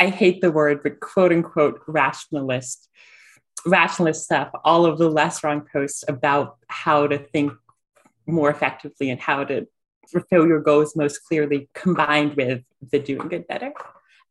I 0.00 0.08
hate 0.08 0.40
the 0.40 0.52
word, 0.52 0.82
but 0.82 1.00
quote 1.00 1.32
unquote 1.32 1.80
rationalist, 1.86 2.88
rationalist 3.66 4.24
stuff, 4.24 4.50
all 4.64 4.86
of 4.86 4.98
the 4.98 5.10
less 5.10 5.44
wrong 5.44 5.66
posts 5.70 6.04
about 6.08 6.56
how 6.68 7.06
to 7.06 7.18
think 7.18 7.52
more 8.26 8.50
effectively 8.50 9.10
and 9.10 9.20
how 9.20 9.44
to 9.44 9.66
fulfill 10.08 10.46
your 10.46 10.60
goals 10.60 10.96
most 10.96 11.18
clearly 11.24 11.68
combined 11.74 12.34
with 12.34 12.62
the 12.92 12.98
doing 12.98 13.28
good 13.28 13.46
better. 13.46 13.72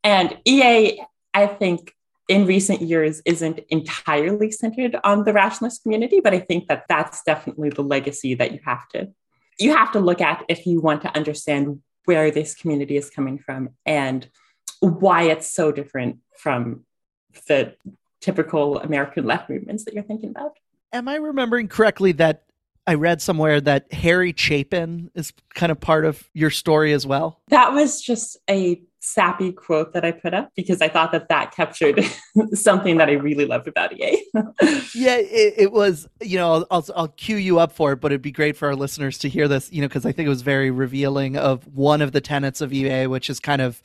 And 0.03 0.37
EA, 0.45 1.01
I 1.33 1.47
think, 1.47 1.93
in 2.27 2.47
recent 2.47 2.81
years 2.81 3.21
isn't 3.25 3.59
entirely 3.69 4.49
centered 4.51 4.97
on 5.03 5.25
the 5.25 5.33
rationalist 5.33 5.83
community, 5.83 6.19
but 6.21 6.33
I 6.33 6.39
think 6.39 6.67
that 6.67 6.85
that's 6.89 7.21
definitely 7.23 7.69
the 7.69 7.83
legacy 7.83 8.33
that 8.35 8.51
you 8.51 8.59
have 8.65 8.87
to 8.89 9.09
you 9.59 9.75
have 9.75 9.91
to 9.93 9.99
look 9.99 10.21
at 10.21 10.43
if 10.49 10.65
you 10.65 10.81
want 10.81 11.01
to 11.03 11.15
understand 11.15 11.81
where 12.05 12.31
this 12.31 12.55
community 12.55 12.97
is 12.97 13.09
coming 13.09 13.39
from 13.39 13.69
and 13.85 14.27
why 14.79 15.23
it's 15.23 15.51
so 15.51 15.71
different 15.71 16.19
from 16.37 16.85
the 17.47 17.75
typical 18.21 18.79
American 18.79 19.25
left 19.25 19.49
movements 19.49 19.85
that 19.85 19.93
you're 19.93 20.03
thinking 20.03 20.29
about. 20.29 20.57
Am 20.93 21.07
I 21.07 21.15
remembering 21.15 21.67
correctly 21.67 22.11
that 22.13 22.43
I 22.87 22.93
read 22.93 23.21
somewhere 23.21 23.59
that 23.61 23.91
Harry 23.91 24.33
Chapin 24.35 25.09
is 25.15 25.33
kind 25.55 25.71
of 25.71 25.79
part 25.79 26.05
of 26.05 26.29
your 26.33 26.51
story 26.51 26.93
as 26.93 27.05
well. 27.05 27.41
That 27.47 27.73
was 27.73 28.01
just 28.01 28.37
a 28.49 28.81
sappy 28.99 29.51
quote 29.51 29.93
that 29.93 30.03
I 30.03 30.11
put 30.11 30.33
up 30.33 30.51
because 30.55 30.81
I 30.81 30.87
thought 30.87 31.11
that 31.11 31.29
that 31.29 31.51
captured 31.51 32.03
something 32.53 32.97
that 32.97 33.09
I 33.09 33.13
really 33.13 33.45
loved 33.45 33.67
about 33.67 33.93
EA. 33.93 34.23
yeah, 34.95 35.17
it, 35.17 35.53
it, 35.57 35.71
was, 35.71 36.07
you 36.21 36.37
know, 36.37 36.53
I'll, 36.53 36.67
I'll, 36.71 36.85
I'll 36.95 37.07
cue 37.07 37.37
you 37.37 37.59
up 37.59 37.71
for 37.71 37.93
it, 37.93 38.01
but 38.01 38.11
it'd 38.11 38.21
be 38.21 38.31
great 38.31 38.57
for 38.57 38.67
our 38.67 38.75
listeners 38.75 39.17
to 39.19 39.29
hear 39.29 39.47
this, 39.47 39.71
you 39.71 39.81
know, 39.81 39.87
because 39.87 40.05
I 40.05 40.11
think 40.11 40.25
it 40.25 40.29
was 40.29 40.41
very 40.41 40.71
revealing 40.71 41.37
of 41.37 41.67
one 41.67 42.01
of 42.01 42.11
the 42.11 42.21
tenets 42.21 42.61
of 42.61 42.73
EA, 42.73 43.07
which 43.07 43.29
is 43.29 43.39
kind 43.39 43.61
of 43.61 43.81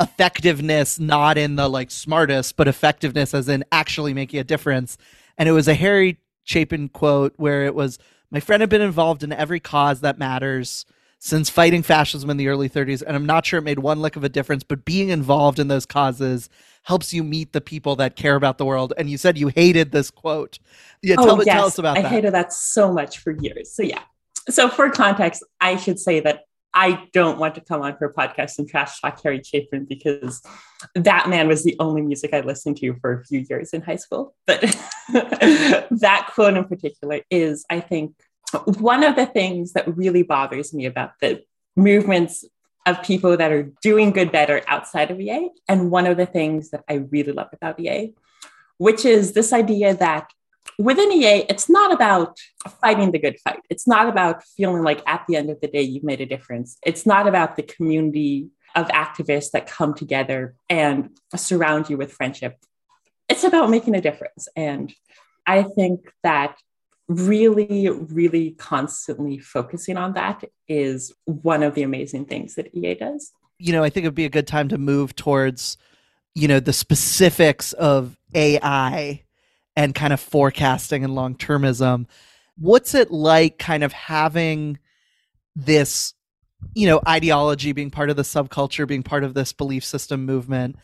effectiveness, 0.00 0.98
not 0.98 1.38
in 1.38 1.56
the 1.56 1.68
like 1.68 1.90
smartest, 1.90 2.56
but 2.56 2.68
effectiveness 2.68 3.32
as 3.34 3.48
in 3.48 3.64
actually 3.72 4.12
making 4.12 4.40
a 4.40 4.44
difference. 4.44 4.98
And 5.38 5.48
it 5.48 5.52
was 5.52 5.68
a 5.68 5.74
Harry 5.74 6.18
Chapin 6.46 6.88
quote 6.88 7.34
where 7.36 7.66
it 7.66 7.74
was, 7.74 7.98
My 8.30 8.40
friend 8.40 8.62
had 8.62 8.70
been 8.70 8.80
involved 8.80 9.22
in 9.22 9.32
every 9.32 9.60
cause 9.60 10.00
that 10.00 10.18
matters 10.18 10.86
since 11.18 11.50
fighting 11.50 11.82
fascism 11.82 12.30
in 12.30 12.36
the 12.36 12.48
early 12.48 12.68
30s. 12.68 13.02
And 13.02 13.16
I'm 13.16 13.26
not 13.26 13.44
sure 13.44 13.58
it 13.58 13.62
made 13.62 13.80
one 13.80 14.00
lick 14.00 14.16
of 14.16 14.24
a 14.24 14.28
difference, 14.28 14.62
but 14.62 14.84
being 14.84 15.08
involved 15.08 15.58
in 15.58 15.68
those 15.68 15.84
causes 15.84 16.48
helps 16.84 17.12
you 17.12 17.24
meet 17.24 17.52
the 17.52 17.60
people 17.60 17.96
that 17.96 18.16
care 18.16 18.36
about 18.36 18.58
the 18.58 18.64
world. 18.64 18.92
And 18.96 19.10
you 19.10 19.18
said 19.18 19.36
you 19.36 19.48
hated 19.48 19.90
this 19.90 20.10
quote. 20.10 20.58
Yeah, 21.02 21.16
oh, 21.18 21.26
tell, 21.26 21.36
yes. 21.44 21.54
tell 21.54 21.66
us 21.66 21.78
about 21.78 21.98
I 21.98 22.02
that. 22.02 22.08
I 22.08 22.14
hated 22.14 22.34
that 22.34 22.52
so 22.52 22.92
much 22.92 23.18
for 23.18 23.32
years. 23.32 23.72
So, 23.72 23.82
yeah. 23.82 24.02
So, 24.48 24.68
for 24.68 24.88
context, 24.90 25.42
I 25.60 25.76
should 25.76 25.98
say 25.98 26.20
that 26.20 26.45
I 26.78 27.08
don't 27.14 27.38
want 27.38 27.54
to 27.54 27.62
come 27.62 27.80
on 27.80 27.96
for 27.96 28.04
a 28.04 28.12
podcast 28.12 28.58
and 28.58 28.68
trash 28.68 29.00
talk 29.00 29.18
Harry 29.22 29.42
Chapin 29.42 29.86
because 29.86 30.42
that 30.94 31.26
man 31.30 31.48
was 31.48 31.64
the 31.64 31.74
only 31.80 32.02
music 32.02 32.34
I 32.34 32.40
listened 32.40 32.76
to 32.76 32.94
for 33.00 33.14
a 33.14 33.24
few 33.24 33.46
years 33.48 33.70
in 33.72 33.80
high 33.80 33.96
school. 33.96 34.34
But 34.46 34.60
that 35.08 36.30
quote 36.34 36.54
in 36.54 36.64
particular 36.66 37.22
is, 37.30 37.64
I 37.70 37.80
think, 37.80 38.12
one 38.64 39.04
of 39.04 39.16
the 39.16 39.24
things 39.24 39.72
that 39.72 39.96
really 39.96 40.22
bothers 40.22 40.74
me 40.74 40.84
about 40.84 41.12
the 41.22 41.42
movements 41.76 42.44
of 42.84 43.02
people 43.02 43.38
that 43.38 43.50
are 43.50 43.72
doing 43.80 44.10
good 44.10 44.30
better 44.30 44.60
outside 44.68 45.10
of 45.10 45.18
EA, 45.18 45.48
and 45.68 45.90
one 45.90 46.06
of 46.06 46.18
the 46.18 46.26
things 46.26 46.70
that 46.70 46.84
I 46.90 47.06
really 47.10 47.32
love 47.32 47.48
about 47.54 47.80
EA, 47.80 48.12
which 48.76 49.06
is 49.06 49.32
this 49.32 49.54
idea 49.54 49.94
that 49.94 50.30
within 50.78 51.12
EA, 51.12 51.44
it's 51.48 51.68
not 51.68 51.92
about 51.92 52.38
fighting 52.80 53.12
the 53.12 53.18
good 53.18 53.38
fight. 53.40 53.60
It's 53.70 53.86
not 53.86 54.08
about 54.08 54.42
feeling 54.56 54.82
like 54.82 55.02
at 55.06 55.24
the 55.26 55.36
end 55.36 55.50
of 55.50 55.60
the 55.60 55.68
day, 55.68 55.82
you've 55.82 56.04
made 56.04 56.20
a 56.20 56.26
difference. 56.26 56.78
It's 56.84 57.06
not 57.06 57.26
about 57.26 57.56
the 57.56 57.62
community 57.62 58.48
of 58.74 58.88
activists 58.88 59.52
that 59.52 59.66
come 59.66 59.94
together 59.94 60.54
and 60.68 61.10
surround 61.34 61.88
you 61.88 61.96
with 61.96 62.12
friendship. 62.12 62.56
It's 63.28 63.44
about 63.44 63.70
making 63.70 63.94
a 63.94 64.00
difference. 64.00 64.48
And 64.54 64.92
I 65.46 65.62
think 65.62 66.12
that 66.22 66.56
really, 67.08 67.88
really 67.88 68.50
constantly 68.52 69.38
focusing 69.38 69.96
on 69.96 70.12
that 70.14 70.44
is 70.68 71.12
one 71.24 71.62
of 71.62 71.74
the 71.74 71.82
amazing 71.82 72.26
things 72.26 72.56
that 72.56 72.74
EA 72.74 72.94
does. 72.94 73.32
You 73.58 73.72
know, 73.72 73.82
I 73.82 73.88
think 73.88 74.04
it'd 74.04 74.14
be 74.14 74.26
a 74.26 74.30
good 74.30 74.46
time 74.46 74.68
to 74.68 74.78
move 74.78 75.16
towards, 75.16 75.78
you 76.34 76.48
know, 76.48 76.60
the 76.60 76.72
specifics 76.72 77.72
of 77.74 78.18
AI 78.34 79.22
and 79.76 79.94
kind 79.94 80.12
of 80.12 80.20
forecasting 80.20 81.04
and 81.04 81.14
long 81.14 81.34
termism. 81.34 82.06
What's 82.56 82.94
it 82.94 83.10
like 83.10 83.58
kind 83.58 83.84
of 83.84 83.92
having 83.92 84.78
this, 85.54 86.14
you 86.74 86.86
know, 86.86 87.00
ideology 87.06 87.72
being 87.72 87.90
part 87.90 88.10
of 88.10 88.16
the 88.16 88.22
subculture, 88.22 88.88
being 88.88 89.02
part 89.02 89.24
of 89.24 89.34
this 89.34 89.52
belief 89.52 89.84
system 89.84 90.24
movement, 90.24 90.76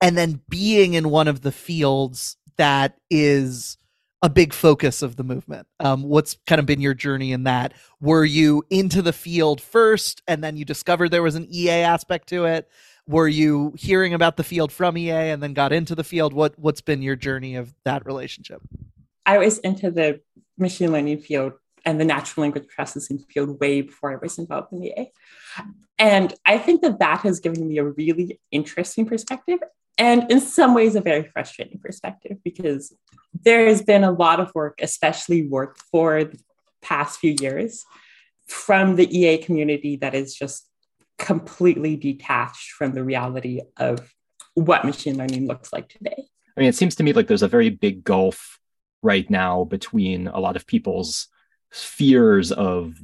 and 0.00 0.16
then 0.16 0.40
being 0.48 0.94
in 0.94 1.10
one 1.10 1.28
of 1.28 1.42
the 1.42 1.52
fields 1.52 2.36
that 2.56 2.98
is 3.10 3.76
a 4.22 4.28
big 4.28 4.52
focus 4.52 5.02
of 5.02 5.16
the 5.16 5.22
movement. 5.22 5.66
Um, 5.78 6.02
what's 6.02 6.36
kind 6.46 6.58
of 6.58 6.66
been 6.66 6.80
your 6.80 6.94
journey 6.94 7.32
in 7.32 7.44
that? 7.44 7.72
Were 8.00 8.24
you 8.24 8.64
into 8.68 9.00
the 9.00 9.12
field 9.12 9.60
first 9.60 10.22
and 10.26 10.42
then 10.42 10.56
you 10.56 10.64
discovered 10.64 11.10
there 11.10 11.22
was 11.22 11.36
an 11.36 11.46
EA 11.50 11.82
aspect 11.82 12.28
to 12.30 12.46
it? 12.46 12.68
Were 13.08 13.26
you 13.26 13.72
hearing 13.76 14.14
about 14.14 14.36
the 14.36 14.44
field 14.44 14.70
from 14.70 14.96
EA 14.96 15.30
and 15.30 15.42
then 15.42 15.54
got 15.54 15.72
into 15.72 15.94
the 15.94 16.04
field? 16.04 16.32
What 16.32 16.58
what's 16.58 16.82
been 16.82 17.02
your 17.02 17.16
journey 17.16 17.56
of 17.56 17.74
that 17.84 18.06
relationship? 18.06 18.62
I 19.26 19.38
was 19.38 19.58
into 19.58 19.90
the 19.90 20.20
machine 20.58 20.92
learning 20.92 21.20
field 21.20 21.54
and 21.84 21.98
the 21.98 22.04
natural 22.04 22.42
language 22.42 22.68
processing 22.68 23.18
field 23.18 23.58
way 23.60 23.80
before 23.80 24.12
I 24.12 24.16
was 24.16 24.38
involved 24.38 24.72
in 24.72 24.84
EA. 24.84 25.10
And 25.98 26.34
I 26.44 26.58
think 26.58 26.82
that 26.82 26.98
that 26.98 27.20
has 27.20 27.40
given 27.40 27.66
me 27.66 27.78
a 27.78 27.84
really 27.84 28.40
interesting 28.50 29.06
perspective 29.06 29.58
and 29.98 30.30
in 30.30 30.40
some 30.40 30.74
ways 30.74 30.94
a 30.94 31.00
very 31.00 31.24
frustrating 31.24 31.78
perspective 31.78 32.38
because 32.44 32.94
there 33.44 33.66
has 33.66 33.82
been 33.82 34.04
a 34.04 34.12
lot 34.12 34.38
of 34.38 34.54
work, 34.54 34.78
especially 34.80 35.46
work 35.48 35.76
for 35.90 36.24
the 36.24 36.38
past 36.82 37.18
few 37.18 37.34
years 37.40 37.84
from 38.46 38.96
the 38.96 39.18
EA 39.18 39.38
community 39.38 39.96
that 39.96 40.14
is 40.14 40.34
just 40.34 40.68
completely 41.18 41.96
detached 41.96 42.70
from 42.70 42.92
the 42.92 43.04
reality 43.04 43.60
of 43.76 44.14
what 44.54 44.84
machine 44.84 45.16
learning 45.16 45.46
looks 45.46 45.72
like 45.72 45.88
today. 45.88 46.28
I 46.56 46.60
mean, 46.60 46.68
it 46.68 46.74
seems 46.74 46.96
to 46.96 47.02
me 47.02 47.12
like 47.12 47.26
there's 47.26 47.42
a 47.42 47.48
very 47.48 47.70
big 47.70 48.04
gulf 48.04 48.58
right 49.02 49.28
now 49.28 49.64
between 49.64 50.26
a 50.26 50.40
lot 50.40 50.56
of 50.56 50.66
people's 50.66 51.28
fears 51.70 52.50
of 52.50 52.94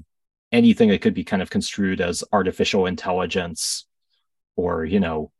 anything 0.50 0.88
that 0.88 1.02
could 1.02 1.14
be 1.14 1.24
kind 1.24 1.42
of 1.42 1.50
construed 1.50 2.00
as 2.00 2.24
artificial 2.32 2.86
intelligence 2.86 3.86
or, 4.56 4.84
you 4.84 5.00
know, 5.00 5.30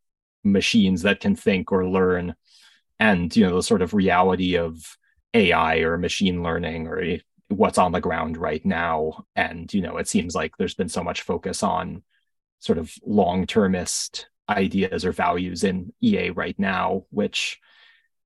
machines 0.43 1.03
that 1.03 1.21
can 1.21 1.35
think 1.35 1.73
or 1.73 1.89
learn 1.89 2.35
and, 3.01 3.35
you 3.37 3.47
know, 3.47 3.57
the 3.57 3.63
sort 3.63 3.83
of 3.83 3.95
reality 3.95 4.57
of 4.57 4.97
AI 5.33 5.79
or 5.79 5.99
machine 5.99 6.43
learning 6.43 6.87
or 6.87 7.19
what's 7.49 7.79
on 7.79 7.93
the 7.93 8.01
ground 8.01 8.37
right 8.37 8.65
now. 8.65 9.25
And, 9.35 9.73
you 9.73 9.83
know, 9.83 9.97
it 9.97 10.09
seems 10.09 10.35
like 10.35 10.57
there's 10.57 10.75
been 10.75 10.89
so 10.89 11.03
much 11.03 11.23
focus 11.23 11.63
on 11.63 12.03
sort 12.65 12.79
of 12.79 12.93
long 13.05 13.47
termist 13.47 14.29
ideas 14.49 15.05
or 15.05 15.13
values 15.13 15.65
in 15.65 15.93
EA 16.03 16.31
right 16.31 16.59
now, 16.59 17.05
which 17.11 17.61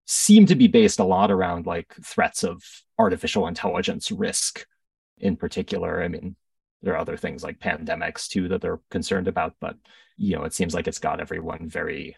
seem 0.07 0.47
to 0.47 0.55
be 0.55 0.69
based 0.69 1.01
a 1.01 1.05
lot 1.05 1.31
around 1.31 1.67
like 1.67 1.93
threats 2.03 2.45
of 2.45 2.63
artificial 2.99 3.47
intelligence 3.47 4.11
risk 4.11 4.65
in 5.19 5.37
particular. 5.37 6.03
I 6.03 6.09
mean, 6.09 6.37
there 6.83 6.95
are 6.95 6.99
other 6.99 7.17
things 7.17 7.43
like 7.43 7.59
pandemics 7.59 8.29
too 8.29 8.49
that 8.49 8.61
they're 8.61 8.81
concerned 8.91 9.29
about, 9.29 9.55
but 9.61 9.77
you 10.17 10.37
know, 10.37 10.45
it 10.45 10.55
seems 10.55 10.73
like 10.73 10.87
it's 10.87 10.99
got 10.99 11.21
everyone 11.21 11.69
very 11.69 12.17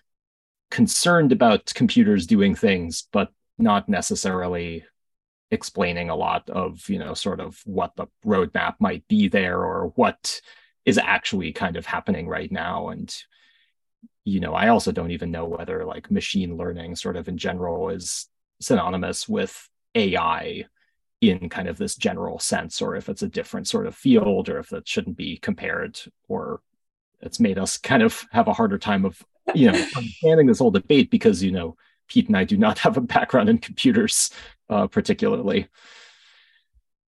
concerned 0.71 1.33
about 1.33 1.73
computers 1.75 2.27
doing 2.27 2.55
things, 2.55 3.09
but 3.12 3.31
not 3.59 3.89
necessarily 3.89 4.85
explaining 5.50 6.11
a 6.11 6.17
lot 6.17 6.49
of, 6.49 6.89
you 6.89 6.99
know, 6.99 7.15
sort 7.15 7.41
of 7.41 7.61
what 7.65 7.97
the 7.97 8.07
roadmap 8.25 8.75
might 8.79 9.07
be 9.09 9.29
there 9.29 9.59
or 9.59 9.93
what 9.97 10.41
is 10.85 10.99
actually 10.99 11.53
kind 11.53 11.77
of 11.77 11.87
happening 11.87 12.29
right 12.29 12.51
now. 12.51 12.89
And 12.89 13.15
you 14.25 14.41
know 14.41 14.55
i 14.55 14.69
also 14.69 14.93
don't 14.93 15.11
even 15.11 15.31
know 15.31 15.47
whether 15.47 15.85
like 15.85 16.11
machine 16.11 16.57
learning 16.57 16.95
sort 16.95 17.17
of 17.17 17.29
in 17.29 17.39
general 17.39 17.89
is 17.89 18.29
synonymous 18.61 19.29
with 19.29 19.69
ai 19.95 20.65
in 21.21 21.49
kind 21.49 21.69
of 21.69 21.77
this 21.79 21.97
general 21.97 22.39
sense 22.39 22.81
or 22.81 22.97
if 22.97 23.09
it's 23.09 23.23
a 23.23 23.29
different 23.29 23.69
sort 23.69 23.87
of 23.87 23.95
field 23.95 24.49
or 24.49 24.59
if 24.59 24.69
that 24.69 24.89
shouldn't 24.89 25.17
be 25.17 25.37
compared 25.39 25.99
or 26.29 26.61
it's 27.21 27.41
made 27.41 27.59
us 27.59 27.77
kind 27.77 28.03
of 28.03 28.25
have 28.31 28.49
a 28.49 28.53
harder 28.53 28.79
time 28.79 29.05
of 29.05 29.23
you 29.55 29.71
know 29.71 29.79
understanding 29.97 30.47
this 30.47 30.59
whole 30.59 30.71
debate 30.71 31.11
because 31.11 31.43
you 31.43 31.51
know 31.51 31.77
pete 32.09 32.29
and 32.29 32.37
i 32.37 32.45
do 32.45 32.57
not 32.57 32.79
have 32.85 32.97
a 32.97 33.03
background 33.03 33.49
in 33.49 33.59
computers 33.59 34.31
uh, 34.69 34.87
particularly. 34.87 35.67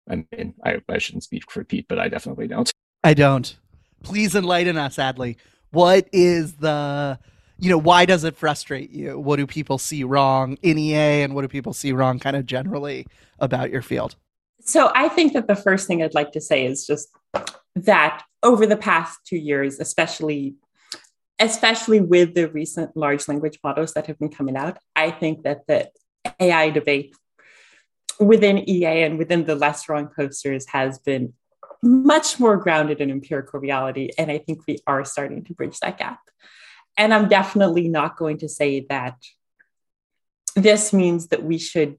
I 0.09 0.25
mean 0.29 0.55
I, 0.63 0.81
I 0.89 0.97
shouldn't 0.97 1.23
speak 1.23 1.49
for 1.49 1.63
pete 1.63 1.85
but 1.87 1.99
i 1.99 2.09
definitely 2.09 2.47
don't 2.47 2.71
I 3.05 3.13
don't. 3.13 3.55
Please 4.01 4.33
enlighten 4.33 4.77
us, 4.77 4.95
Adly. 4.95 5.35
What 5.69 6.09
is 6.11 6.53
the, 6.53 7.19
you 7.59 7.69
know, 7.69 7.77
why 7.77 8.05
does 8.05 8.23
it 8.23 8.35
frustrate 8.35 8.89
you? 8.89 9.19
What 9.19 9.35
do 9.35 9.45
people 9.45 9.77
see 9.77 10.03
wrong 10.03 10.57
in 10.63 10.79
EA 10.79 11.21
and 11.21 11.35
what 11.35 11.43
do 11.43 11.47
people 11.47 11.71
see 11.71 11.91
wrong 11.91 12.17
kind 12.17 12.35
of 12.35 12.47
generally 12.47 13.05
about 13.37 13.69
your 13.69 13.83
field? 13.83 14.15
So 14.61 14.91
I 14.95 15.07
think 15.09 15.33
that 15.33 15.45
the 15.45 15.55
first 15.55 15.85
thing 15.85 16.01
I'd 16.01 16.15
like 16.15 16.31
to 16.31 16.41
say 16.41 16.65
is 16.65 16.87
just 16.87 17.09
that 17.75 18.23
over 18.41 18.65
the 18.65 18.75
past 18.75 19.19
two 19.23 19.37
years, 19.37 19.79
especially 19.79 20.55
especially 21.37 21.99
with 21.99 22.33
the 22.33 22.49
recent 22.49 22.97
large 22.97 23.27
language 23.27 23.59
models 23.63 23.93
that 23.93 24.07
have 24.07 24.17
been 24.17 24.29
coming 24.29 24.57
out, 24.57 24.79
I 24.95 25.11
think 25.11 25.43
that 25.43 25.67
the 25.67 25.91
AI 26.39 26.71
debate 26.71 27.13
within 28.19 28.67
EA 28.67 29.03
and 29.03 29.19
within 29.19 29.45
the 29.45 29.53
less 29.53 29.87
wrong 29.87 30.09
posters 30.15 30.65
has 30.69 30.97
been 30.97 31.33
much 31.81 32.39
more 32.39 32.57
grounded 32.57 33.01
in 33.01 33.11
empirical 33.11 33.59
reality. 33.59 34.09
And 34.17 34.31
I 34.31 34.37
think 34.37 34.61
we 34.67 34.79
are 34.87 35.05
starting 35.05 35.43
to 35.45 35.53
bridge 35.53 35.79
that 35.79 35.97
gap. 35.97 36.19
And 36.97 37.13
I'm 37.13 37.27
definitely 37.27 37.87
not 37.87 38.17
going 38.17 38.39
to 38.39 38.49
say 38.49 38.85
that 38.89 39.17
this 40.55 40.93
means 40.93 41.27
that 41.27 41.43
we 41.43 41.57
should 41.57 41.97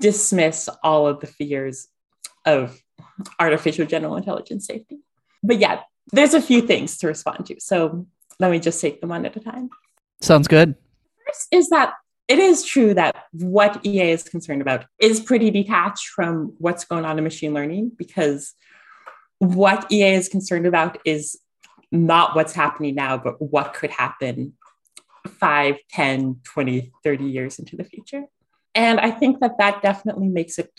dismiss 0.00 0.68
all 0.82 1.06
of 1.06 1.20
the 1.20 1.26
fears 1.26 1.88
of 2.46 2.80
artificial 3.40 3.86
general 3.86 4.16
intelligence 4.16 4.66
safety. 4.66 4.98
But 5.42 5.58
yeah, 5.58 5.80
there's 6.12 6.34
a 6.34 6.42
few 6.42 6.62
things 6.62 6.98
to 6.98 7.08
respond 7.08 7.46
to. 7.46 7.56
So 7.58 8.06
let 8.38 8.50
me 8.50 8.60
just 8.60 8.80
take 8.80 9.00
them 9.00 9.10
one 9.10 9.26
at 9.26 9.36
a 9.36 9.40
time. 9.40 9.70
Sounds 10.20 10.48
good. 10.48 10.76
First 11.26 11.48
is 11.50 11.68
that 11.70 11.94
it 12.28 12.38
is 12.38 12.64
true 12.64 12.94
that 12.94 13.24
what 13.32 13.84
EA 13.84 14.10
is 14.10 14.22
concerned 14.22 14.62
about 14.62 14.84
is 14.98 15.20
pretty 15.20 15.50
detached 15.50 16.08
from 16.08 16.54
what's 16.58 16.84
going 16.84 17.04
on 17.04 17.18
in 17.18 17.24
machine 17.24 17.54
learning 17.54 17.92
because 17.96 18.54
what 19.38 19.90
EA 19.90 20.14
is 20.14 20.28
concerned 20.28 20.66
about 20.66 20.98
is 21.04 21.38
not 21.90 22.36
what's 22.36 22.52
happening 22.52 22.94
now, 22.94 23.16
but 23.16 23.40
what 23.40 23.72
could 23.72 23.90
happen 23.90 24.52
5, 25.26 25.76
10, 25.90 26.40
20, 26.44 26.92
30 27.02 27.24
years 27.24 27.58
into 27.58 27.76
the 27.76 27.84
future. 27.84 28.24
And 28.74 29.00
I 29.00 29.10
think 29.10 29.40
that 29.40 29.58
that 29.58 29.82
definitely 29.82 30.28
makes 30.28 30.58
it 30.58 30.70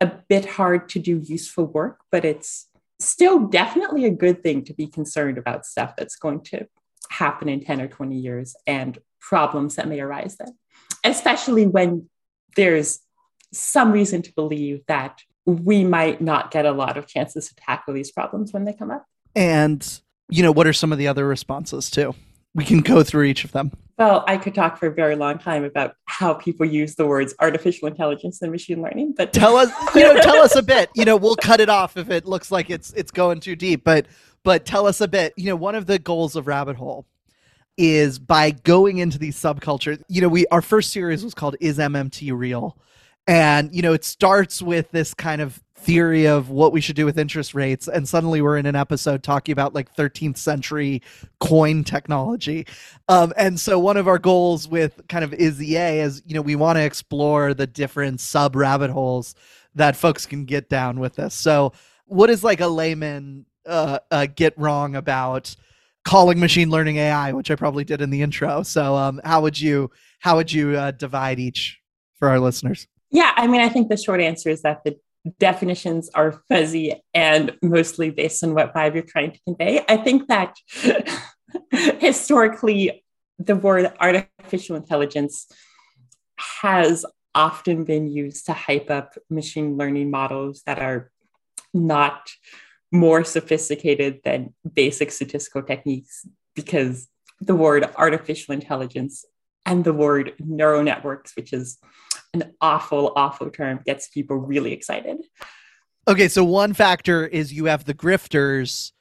a 0.00 0.06
bit 0.06 0.44
hard 0.44 0.88
to 0.90 0.98
do 0.98 1.20
useful 1.24 1.66
work, 1.66 2.00
but 2.10 2.24
it's 2.24 2.68
still 2.98 3.46
definitely 3.46 4.04
a 4.04 4.10
good 4.10 4.42
thing 4.42 4.64
to 4.64 4.74
be 4.74 4.86
concerned 4.86 5.38
about 5.38 5.66
stuff 5.66 5.94
that's 5.96 6.16
going 6.16 6.42
to 6.42 6.66
happen 7.10 7.48
in 7.48 7.60
10 7.60 7.80
or 7.80 7.88
20 7.88 8.16
years 8.16 8.54
and 8.66 8.98
problems 9.20 9.76
that 9.76 9.88
may 9.88 10.00
arise 10.00 10.36
then, 10.36 10.56
especially 11.04 11.66
when 11.66 12.08
there's 12.56 13.00
some 13.52 13.92
reason 13.92 14.22
to 14.22 14.32
believe 14.34 14.82
that 14.86 15.20
we 15.46 15.84
might 15.84 16.20
not 16.20 16.50
get 16.50 16.66
a 16.66 16.72
lot 16.72 16.96
of 16.96 17.06
chances 17.06 17.48
to 17.48 17.54
tackle 17.56 17.94
these 17.94 18.10
problems 18.10 18.52
when 18.52 18.64
they 18.64 18.72
come 18.72 18.90
up. 18.90 19.04
And, 19.34 20.00
you 20.28 20.42
know, 20.42 20.52
what 20.52 20.66
are 20.66 20.72
some 20.72 20.92
of 20.92 20.98
the 20.98 21.08
other 21.08 21.26
responses 21.26 21.90
too? 21.90 22.14
We 22.54 22.64
can 22.64 22.80
go 22.80 23.02
through 23.02 23.24
each 23.24 23.44
of 23.44 23.52
them. 23.52 23.72
Well, 23.96 24.24
I 24.26 24.38
could 24.38 24.54
talk 24.54 24.78
for 24.78 24.86
a 24.86 24.94
very 24.94 25.14
long 25.14 25.38
time 25.38 25.62
about 25.62 25.94
how 26.06 26.34
people 26.34 26.64
use 26.66 26.94
the 26.94 27.06
words 27.06 27.34
artificial 27.38 27.86
intelligence 27.86 28.40
and 28.40 28.50
machine 28.50 28.80
learning, 28.80 29.14
but 29.16 29.32
tell 29.34 29.56
us, 29.56 29.70
you 29.94 30.02
know, 30.02 30.18
tell 30.20 30.38
us 30.38 30.56
a 30.56 30.62
bit. 30.62 30.90
You 30.94 31.04
know, 31.04 31.16
we'll 31.16 31.36
cut 31.36 31.60
it 31.60 31.68
off 31.68 31.96
if 31.96 32.10
it 32.10 32.24
looks 32.24 32.50
like 32.50 32.70
it's 32.70 32.92
it's 32.94 33.10
going 33.10 33.40
too 33.40 33.54
deep, 33.56 33.84
but 33.84 34.06
but 34.42 34.64
tell 34.64 34.86
us 34.86 35.02
a 35.02 35.08
bit. 35.08 35.34
You 35.36 35.46
know, 35.46 35.56
one 35.56 35.74
of 35.74 35.84
the 35.84 35.98
goals 35.98 36.34
of 36.34 36.46
Rabbit 36.46 36.76
Hole 36.76 37.04
is 37.80 38.18
by 38.18 38.50
going 38.50 38.98
into 38.98 39.18
these 39.18 39.36
subcultures. 39.36 40.02
You 40.06 40.20
know, 40.20 40.28
we 40.28 40.46
our 40.48 40.60
first 40.60 40.92
series 40.92 41.24
was 41.24 41.32
called 41.32 41.56
Is 41.60 41.78
MMT 41.78 42.36
Real? 42.36 42.76
And 43.26 43.74
you 43.74 43.80
know, 43.80 43.94
it 43.94 44.04
starts 44.04 44.60
with 44.60 44.90
this 44.90 45.14
kind 45.14 45.40
of 45.40 45.62
theory 45.74 46.26
of 46.26 46.50
what 46.50 46.72
we 46.74 46.80
should 46.82 46.94
do 46.94 47.06
with 47.06 47.18
interest 47.18 47.54
rates 47.54 47.88
and 47.88 48.06
suddenly 48.06 48.42
we're 48.42 48.58
in 48.58 48.66
an 48.66 48.76
episode 48.76 49.22
talking 49.22 49.50
about 49.50 49.74
like 49.74 49.96
13th 49.96 50.36
century 50.36 51.00
coin 51.38 51.82
technology 51.82 52.66
um, 53.08 53.32
and 53.38 53.58
so 53.58 53.78
one 53.78 53.96
of 53.96 54.06
our 54.06 54.18
goals 54.18 54.68
with 54.68 55.00
kind 55.08 55.24
of 55.24 55.32
is 55.32 55.62
ea 55.62 56.00
is 56.00 56.22
you 56.26 56.34
know 56.34 56.42
we 56.42 56.54
want 56.54 56.76
to 56.76 56.82
explore 56.82 57.54
the 57.54 57.66
different 57.66 58.20
sub 58.20 58.54
rabbit 58.56 58.90
holes 58.90 59.34
that 59.74 59.96
folks 59.96 60.26
can 60.26 60.44
get 60.44 60.68
down 60.68 61.00
with 61.00 61.16
this 61.16 61.34
so 61.34 61.72
what 62.04 62.28
is 62.28 62.44
like 62.44 62.60
a 62.60 62.68
layman 62.68 63.46
uh, 63.64 63.98
uh, 64.10 64.26
get 64.26 64.52
wrong 64.58 64.94
about 64.96 65.56
calling 66.10 66.40
machine 66.40 66.70
learning 66.70 66.96
ai 66.96 67.32
which 67.32 67.50
i 67.50 67.54
probably 67.54 67.84
did 67.84 68.00
in 68.00 68.10
the 68.10 68.22
intro 68.22 68.62
so 68.62 68.96
um, 68.96 69.20
how 69.24 69.40
would 69.40 69.58
you 69.58 69.90
how 70.18 70.36
would 70.36 70.52
you 70.52 70.76
uh, 70.76 70.90
divide 70.90 71.38
each 71.38 71.78
for 72.18 72.28
our 72.28 72.40
listeners 72.40 72.86
yeah, 73.10 73.32
I 73.36 73.46
mean, 73.46 73.60
I 73.60 73.68
think 73.68 73.88
the 73.88 73.96
short 73.96 74.20
answer 74.20 74.48
is 74.48 74.62
that 74.62 74.84
the 74.84 74.98
definitions 75.38 76.10
are 76.14 76.42
fuzzy 76.48 77.02
and 77.12 77.56
mostly 77.62 78.10
based 78.10 78.42
on 78.44 78.54
what 78.54 78.72
vibe 78.72 78.94
you're 78.94 79.02
trying 79.02 79.32
to 79.32 79.40
convey. 79.44 79.84
I 79.88 79.96
think 79.96 80.28
that 80.28 80.56
historically, 81.98 83.04
the 83.38 83.56
word 83.56 83.92
artificial 84.00 84.76
intelligence 84.76 85.46
has 86.62 87.04
often 87.34 87.84
been 87.84 88.10
used 88.10 88.46
to 88.46 88.52
hype 88.52 88.90
up 88.90 89.14
machine 89.28 89.76
learning 89.76 90.10
models 90.10 90.62
that 90.66 90.78
are 90.78 91.10
not 91.74 92.30
more 92.92 93.24
sophisticated 93.24 94.20
than 94.24 94.54
basic 94.74 95.10
statistical 95.10 95.62
techniques 95.62 96.26
because 96.54 97.08
the 97.40 97.54
word 97.54 97.88
artificial 97.96 98.52
intelligence 98.52 99.24
and 99.66 99.84
the 99.84 99.92
word 99.92 100.34
neural 100.38 100.82
networks, 100.82 101.34
which 101.36 101.52
is 101.52 101.78
an 102.34 102.52
awful, 102.60 103.12
awful 103.16 103.50
term, 103.50 103.80
gets 103.84 104.08
people 104.08 104.36
really 104.36 104.72
excited. 104.72 105.18
Okay, 106.08 106.28
so 106.28 106.44
one 106.44 106.72
factor 106.72 107.26
is 107.26 107.52
you 107.52 107.66
have 107.66 107.84
the 107.84 107.94
grifters 107.94 108.92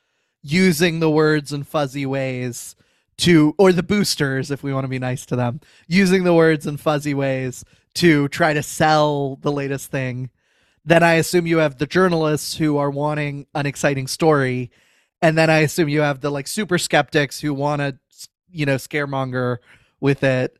using 0.41 0.99
the 0.99 1.09
words 1.09 1.51
in 1.51 1.63
fuzzy 1.63 2.05
ways 2.05 2.75
to, 3.17 3.53
or 3.57 3.73
the 3.73 3.83
boosters, 3.83 4.51
if 4.51 4.63
we 4.63 4.73
want 4.73 4.85
to 4.85 4.89
be 4.89 4.99
nice 4.99 5.25
to 5.25 5.35
them, 5.35 5.59
using 5.87 6.23
the 6.23 6.33
words 6.33 6.65
in 6.67 6.77
fuzzy 6.77 7.13
ways 7.13 7.65
to 7.95 8.27
try 8.29 8.53
to 8.53 8.63
sell 8.63 9.37
the 9.41 9.51
latest 9.51 9.91
thing. 9.91 10.29
Then 10.85 11.03
I 11.03 11.13
assume 11.13 11.47
you 11.47 11.57
have 11.57 11.77
the 11.77 11.85
journalists 11.85 12.55
who 12.55 12.77
are 12.77 12.89
wanting 12.89 13.47
an 13.53 13.65
exciting 13.65 14.07
story. 14.07 14.71
And 15.21 15.37
then 15.37 15.49
I 15.49 15.59
assume 15.59 15.89
you 15.89 16.01
have 16.01 16.21
the 16.21 16.29
like 16.29 16.47
super 16.47 16.77
skeptics 16.77 17.39
who 17.39 17.53
want 17.53 17.81
to, 17.81 17.97
you 18.51 18.65
know, 18.65 18.75
scaremonger 18.75 19.57
with 19.99 20.23
it. 20.23 20.57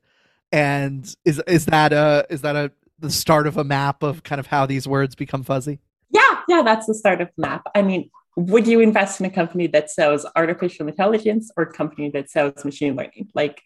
And 0.52 1.14
is 1.26 1.42
is 1.48 1.66
that 1.68 1.94
a 1.94 2.26
is 2.30 2.42
that 2.42 2.56
a 2.56 2.72
the 2.98 3.10
start 3.10 3.48
of 3.48 3.58
a 3.58 3.64
map 3.64 4.04
of 4.04 4.24
kind 4.24 4.40
of 4.40 4.48
how 4.48 4.66
these 4.66 4.88
words 4.88 5.16
become 5.16 5.44
fuzzy? 5.44 5.80
Yeah 6.12 6.42
yeah 6.48 6.64
that's 6.64 6.88
the 6.88 6.96
start 6.96 7.22
of 7.22 7.30
the 7.38 7.42
map. 7.42 7.64
I 7.76 7.82
mean 7.82 8.10
would 8.36 8.68
you 8.68 8.80
invest 8.80 9.20
in 9.20 9.26
a 9.26 9.30
company 9.30 9.68
that 9.68 9.92
sells 9.92 10.26
artificial 10.36 10.88
intelligence 10.88 11.52
or 11.58 11.64
a 11.64 11.74
company 11.74 12.10
that 12.12 12.30
sells 12.30 12.64
machine 12.64 12.96
learning? 12.96 13.30
Like 13.36 13.62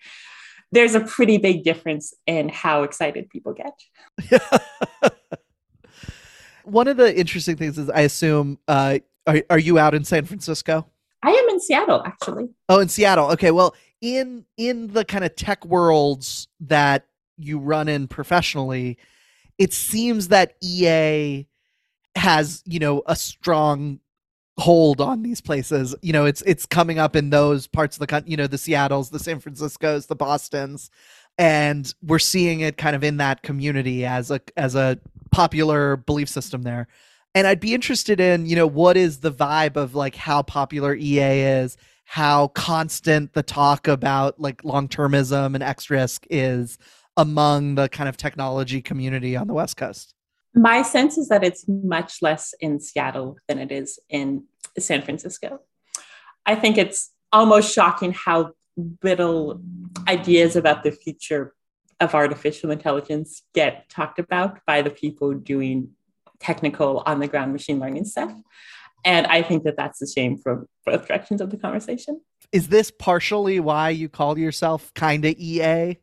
there's 0.72 0.96
a 0.96 1.00
pretty 1.00 1.38
big 1.38 1.64
difference 1.64 2.14
in 2.26 2.50
how 2.50 2.84
excited 2.84 3.30
people 3.30 3.54
get 3.54 5.14
one 6.64 6.88
of 6.88 6.98
the 6.98 7.18
interesting 7.18 7.56
things 7.56 7.78
is 7.78 7.90
i 7.90 8.02
assume 8.02 8.58
uh, 8.68 8.98
are, 9.28 9.42
are 9.50 9.60
you 9.60 9.78
out 9.78 9.94
in 9.94 10.04
san 10.04 10.26
francisco 10.26 10.86
I 11.24 11.32
am 11.32 11.50
in 11.50 11.60
Seattle, 11.62 12.04
actually. 12.06 12.50
Oh, 12.68 12.80
in 12.80 12.90
Seattle. 12.90 13.32
Okay. 13.32 13.52
Well, 13.52 13.74
in 14.02 14.46
in 14.58 14.88
the 14.88 15.06
kind 15.06 15.24
of 15.24 15.36
tech 15.36 15.66
worlds 15.66 16.50
that 16.60 17.08
you 17.38 17.58
run 17.58 17.88
in 17.88 18.08
professionally, 18.08 18.98
it 19.58 19.74
seems 19.74 20.28
that 20.28 20.56
EA 20.62 21.48
has, 22.16 22.62
you 22.66 22.80
know, 22.80 23.02
a 23.08 23.16
strong 23.16 24.00
hold 24.60 25.00
on 25.00 25.24
these 25.24 25.40
places. 25.40 25.96
You 26.02 26.12
know, 26.12 26.26
it's 26.26 26.42
it's 26.42 26.66
coming 26.66 27.00
up 27.00 27.16
in 27.16 27.30
those 27.30 27.68
parts 27.68 27.96
of 27.96 28.02
the 28.02 28.08
country, 28.08 28.32
you 28.32 28.38
know, 28.38 28.48
the 28.48 28.58
Seattles, 28.58 29.10
the 29.10 29.20
San 29.20 29.40
Franciscos, 29.40 30.08
the 30.08 30.16
Bostons, 30.16 30.92
and 31.38 31.92
we're 32.04 32.20
seeing 32.20 32.60
it 32.60 32.78
kind 32.78 32.98
of 32.98 33.04
in 33.04 33.18
that 33.18 33.42
community 33.42 34.06
as 34.06 34.30
a 34.30 34.42
as 34.58 34.76
a 34.76 35.00
popular 35.34 35.98
belief 35.98 36.30
system 36.30 36.64
there. 36.64 36.88
And 37.36 37.48
I'd 37.48 37.60
be 37.60 37.74
interested 37.74 38.20
in, 38.20 38.46
you 38.46 38.56
know, 38.56 38.68
what 38.68 38.96
is 38.96 39.20
the 39.20 39.32
vibe 39.32 39.76
of 39.76 39.96
like 39.96 40.16
how 40.16 40.44
popular 40.44 40.94
EA 40.94 41.42
is, 41.42 41.78
how 42.06 42.50
constant 42.50 43.34
the 43.34 43.44
talk 43.44 43.88
about 43.88 44.40
like 44.40 44.64
long 44.64 44.88
termism 44.88 45.56
and 45.56 45.64
X 45.64 45.90
risk 45.90 46.26
is 46.30 46.78
among 47.18 47.76
the 47.76 47.90
kind 47.90 48.08
of 48.08 48.18
technology 48.18 48.82
community 48.82 49.36
on 49.36 49.48
the 49.48 49.54
West 49.54 49.78
Coast? 49.78 50.14
My 50.54 50.84
sense 50.84 51.18
is 51.18 51.30
that 51.30 51.44
it's 51.44 51.66
much 51.68 52.22
less 52.22 52.54
in 52.60 52.80
Seattle 52.80 53.38
than 53.48 53.58
it 53.58 53.72
is 53.72 54.00
in 54.10 54.44
San 54.78 55.02
Francisco. 55.02 55.62
I 56.46 56.56
think 56.56 56.78
it's 56.78 57.12
almost 57.32 57.74
shocking 57.74 58.14
how 58.14 58.52
little 59.02 59.62
ideas 60.08 60.56
about 60.56 60.84
the 60.84 60.92
future 60.92 61.54
of 62.04 62.14
artificial 62.14 62.72
intelligence 62.72 63.44
get 63.54 63.90
talked 63.90 64.20
about 64.20 64.60
by 64.66 64.82
the 64.82 64.90
people 64.90 65.34
doing 65.34 65.90
technical 66.40 67.02
on 67.06 67.20
the 67.20 67.28
ground 67.28 67.54
machine 67.54 67.80
learning 67.80 68.06
stuff. 68.06 68.34
And 69.06 69.28
I 69.28 69.42
think 69.42 69.64
that 69.64 69.76
that's 69.76 70.02
a 70.02 70.08
shame 70.08 70.38
from 70.38 70.68
both 70.86 71.08
directions 71.08 71.42
of 71.42 71.50
the 71.50 71.58
conversation. 71.58 72.22
Is 72.52 72.68
this 72.68 72.92
partially 72.92 73.60
why 73.60 73.90
you 73.90 74.10
call 74.10 74.38
yourself 74.38 74.94
kind 74.94 75.26
of 75.26 75.34
EA? 75.38 75.98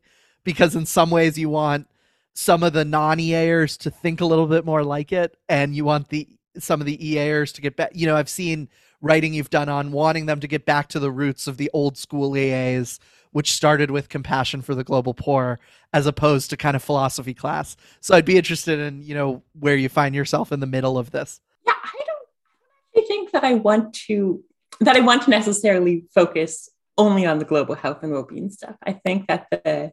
Because 0.44 0.74
in 0.74 0.86
some 0.86 1.10
ways 1.10 1.38
you 1.38 1.48
want 1.48 1.86
some 2.34 2.62
of 2.62 2.72
the 2.72 2.84
non-EAers 2.84 3.78
to 3.78 3.90
think 3.90 4.20
a 4.20 4.26
little 4.26 4.46
bit 4.46 4.64
more 4.64 4.82
like 4.82 5.12
it, 5.12 5.36
and 5.48 5.74
you 5.74 5.84
want 5.84 6.08
the 6.08 6.28
some 6.58 6.80
of 6.80 6.86
the 6.86 6.98
EAers 6.98 7.52
to 7.54 7.60
get 7.60 7.76
back. 7.76 7.90
You 7.94 8.06
know, 8.06 8.16
I've 8.16 8.28
seen 8.28 8.68
writing 9.00 9.32
you've 9.34 9.50
done 9.50 9.68
on 9.68 9.92
wanting 9.92 10.26
them 10.26 10.40
to 10.40 10.48
get 10.48 10.66
back 10.66 10.88
to 10.88 10.98
the 10.98 11.10
roots 11.10 11.46
of 11.46 11.56
the 11.56 11.70
old 11.72 11.96
school 11.96 12.36
EAs, 12.36 12.98
which 13.33 13.53
started 13.53 13.90
with 13.90 14.09
compassion 14.09 14.62
for 14.62 14.75
the 14.75 14.85
global 14.85 15.14
poor, 15.14 15.61
as 15.93 16.07
opposed 16.07 16.51
to 16.51 16.57
kind 16.57 16.77
of 16.77 16.83
philosophy 16.83 17.35
class. 17.35 17.77
So 18.01 18.14
I'd 18.14 18.25
be 18.25 18.37
interested 18.37 18.79
in 18.79 19.03
you 19.03 19.14
know 19.14 19.43
where 19.59 19.77
you 19.77 19.88
find 19.88 20.14
yourself 20.14 20.53
in 20.53 20.61
the 20.61 20.66
middle 20.66 20.99
of 20.99 21.11
this. 21.11 21.40
Yeah, 21.66 21.73
I 21.83 22.01
don't. 22.07 23.05
I 23.05 23.07
think 23.07 23.31
that 23.33 23.45
I 23.45 23.55
want 23.55 23.95
to 24.07 24.43
that 24.81 24.97
I 24.97 25.01
want 25.01 25.23
to 25.23 25.31
necessarily 25.31 26.05
focus 26.14 26.69
only 26.97 27.27
on 27.27 27.38
the 27.38 27.45
global 27.45 27.75
health 27.75 28.03
and 28.03 28.12
well-being 28.12 28.51
stuff. 28.51 28.77
I 28.85 28.93
think 28.93 29.29
that 29.29 29.47
the 29.51 29.93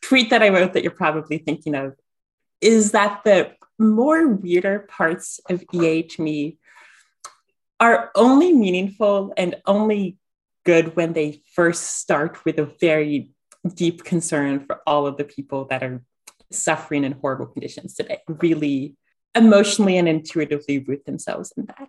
tweet 0.00 0.30
that 0.30 0.42
I 0.42 0.48
wrote 0.48 0.72
that 0.72 0.82
you're 0.82 0.92
probably 0.92 1.38
thinking 1.38 1.74
of 1.74 1.94
is 2.60 2.92
that 2.92 3.22
the 3.24 3.52
more 3.78 4.28
weirder 4.28 4.80
parts 4.88 5.40
of 5.50 5.62
EA 5.72 6.02
to 6.02 6.22
me 6.22 6.58
are 7.78 8.10
only 8.14 8.52
meaningful 8.52 9.34
and 9.36 9.56
only 9.66 10.16
good 10.66 10.96
when 10.96 11.14
they 11.14 11.40
first 11.54 12.00
start 12.00 12.44
with 12.44 12.58
a 12.58 12.70
very 12.80 13.30
deep 13.74 14.04
concern 14.04 14.66
for 14.66 14.80
all 14.86 15.06
of 15.06 15.16
the 15.16 15.24
people 15.24 15.64
that 15.66 15.82
are 15.82 16.02
suffering 16.50 17.04
in 17.04 17.12
horrible 17.12 17.46
conditions 17.46 17.94
today, 17.94 18.18
really 18.28 18.96
emotionally 19.34 19.96
and 19.96 20.08
intuitively 20.08 20.80
root 20.80 21.04
themselves 21.06 21.52
in 21.56 21.66
that. 21.66 21.88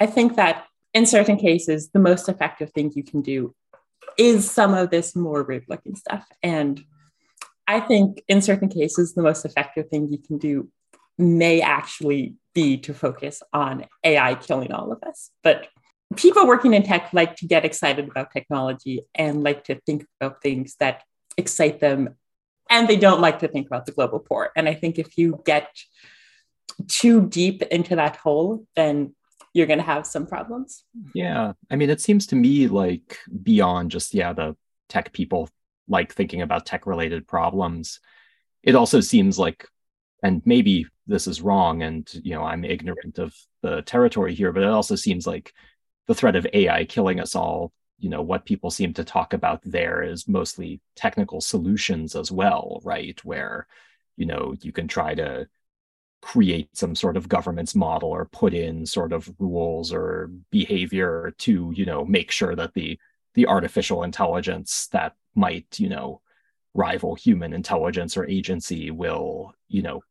I 0.00 0.06
think 0.06 0.36
that 0.36 0.66
in 0.94 1.06
certain 1.06 1.36
cases, 1.36 1.90
the 1.90 2.00
most 2.00 2.28
effective 2.28 2.70
thing 2.72 2.90
you 2.94 3.04
can 3.04 3.20
do 3.22 3.54
is 4.18 4.50
some 4.50 4.72
of 4.72 4.90
this 4.90 5.14
more 5.14 5.42
rude 5.42 5.64
looking 5.68 5.94
stuff. 5.94 6.26
And 6.42 6.82
I 7.68 7.80
think 7.80 8.22
in 8.28 8.40
certain 8.40 8.68
cases, 8.68 9.14
the 9.14 9.22
most 9.22 9.44
effective 9.44 9.88
thing 9.88 10.08
you 10.08 10.18
can 10.18 10.38
do 10.38 10.70
may 11.18 11.60
actually 11.60 12.36
be 12.54 12.78
to 12.78 12.94
focus 12.94 13.42
on 13.52 13.84
AI 14.04 14.34
killing 14.36 14.72
all 14.72 14.92
of 14.92 15.02
us. 15.02 15.30
But 15.42 15.68
people 16.16 16.46
working 16.46 16.74
in 16.74 16.82
tech 16.82 17.10
like 17.12 17.36
to 17.36 17.46
get 17.46 17.64
excited 17.64 18.08
about 18.08 18.32
technology 18.32 19.02
and 19.14 19.42
like 19.42 19.64
to 19.64 19.80
think 19.86 20.06
about 20.20 20.42
things 20.42 20.76
that 20.80 21.02
excite 21.36 21.80
them. 21.80 22.16
And 22.68 22.88
they 22.88 22.96
don't 22.96 23.20
like 23.20 23.38
to 23.40 23.48
think 23.48 23.66
about 23.66 23.86
the 23.86 23.92
global 23.92 24.18
poor. 24.18 24.50
And 24.56 24.68
I 24.68 24.74
think 24.74 24.98
if 24.98 25.16
you 25.16 25.40
get 25.44 25.68
too 26.88 27.26
deep 27.28 27.62
into 27.62 27.96
that 27.96 28.16
hole, 28.16 28.66
then 28.74 29.14
you're 29.54 29.66
going 29.66 29.78
to 29.78 29.84
have 29.84 30.06
some 30.06 30.26
problems. 30.26 30.84
Yeah. 31.14 31.52
I 31.70 31.76
mean, 31.76 31.90
it 31.90 32.00
seems 32.00 32.26
to 32.28 32.36
me 32.36 32.66
like 32.66 33.18
beyond 33.42 33.90
just, 33.90 34.12
yeah, 34.12 34.32
the 34.32 34.56
tech 34.88 35.12
people 35.12 35.48
like 35.88 36.12
thinking 36.12 36.42
about 36.42 36.66
tech 36.66 36.86
related 36.86 37.26
problems, 37.26 38.00
it 38.62 38.74
also 38.74 39.00
seems 39.00 39.38
like, 39.38 39.68
and 40.22 40.42
maybe 40.44 40.86
this 41.06 41.26
is 41.26 41.40
wrong 41.40 41.82
and, 41.82 42.10
you 42.22 42.34
know, 42.34 42.42
I'm 42.42 42.64
ignorant 42.64 43.18
of 43.18 43.34
the 43.62 43.82
territory 43.82 44.34
here, 44.34 44.52
but 44.52 44.64
it 44.64 44.68
also 44.68 44.96
seems 44.96 45.26
like 45.26 45.52
the 46.06 46.14
threat 46.14 46.36
of 46.36 46.46
AI 46.52 46.84
killing 46.84 47.20
us 47.20 47.34
all, 47.34 47.72
you 47.98 48.08
know, 48.08 48.22
what 48.22 48.44
people 48.44 48.70
seem 48.70 48.92
to 48.94 49.04
talk 49.04 49.32
about 49.32 49.60
there 49.64 50.02
is 50.02 50.28
mostly 50.28 50.80
technical 50.94 51.40
solutions 51.40 52.14
as 52.14 52.30
well, 52.30 52.80
right? 52.84 53.22
Where, 53.24 53.66
you 54.16 54.26
know, 54.26 54.54
you 54.60 54.72
can 54.72 54.88
try 54.88 55.14
to 55.14 55.48
create 56.22 56.76
some 56.76 56.94
sort 56.94 57.16
of 57.16 57.28
governance 57.28 57.74
model 57.74 58.10
or 58.10 58.26
put 58.26 58.54
in 58.54 58.86
sort 58.86 59.12
of 59.12 59.32
rules 59.38 59.92
or 59.92 60.30
behavior 60.50 61.34
to, 61.38 61.72
you 61.74 61.86
know, 61.86 62.04
make 62.04 62.30
sure 62.30 62.54
that 62.54 62.74
the 62.74 62.98
the 63.34 63.46
artificial 63.46 64.02
intelligence 64.02 64.88
that 64.92 65.14
might, 65.34 65.78
you 65.78 65.88
know, 65.88 66.20
rival 66.74 67.14
human 67.14 67.52
intelligence 67.52 68.16
or 68.16 68.26
agency 68.26 68.90
will, 68.90 69.54
you 69.68 69.82
know, 69.82 70.02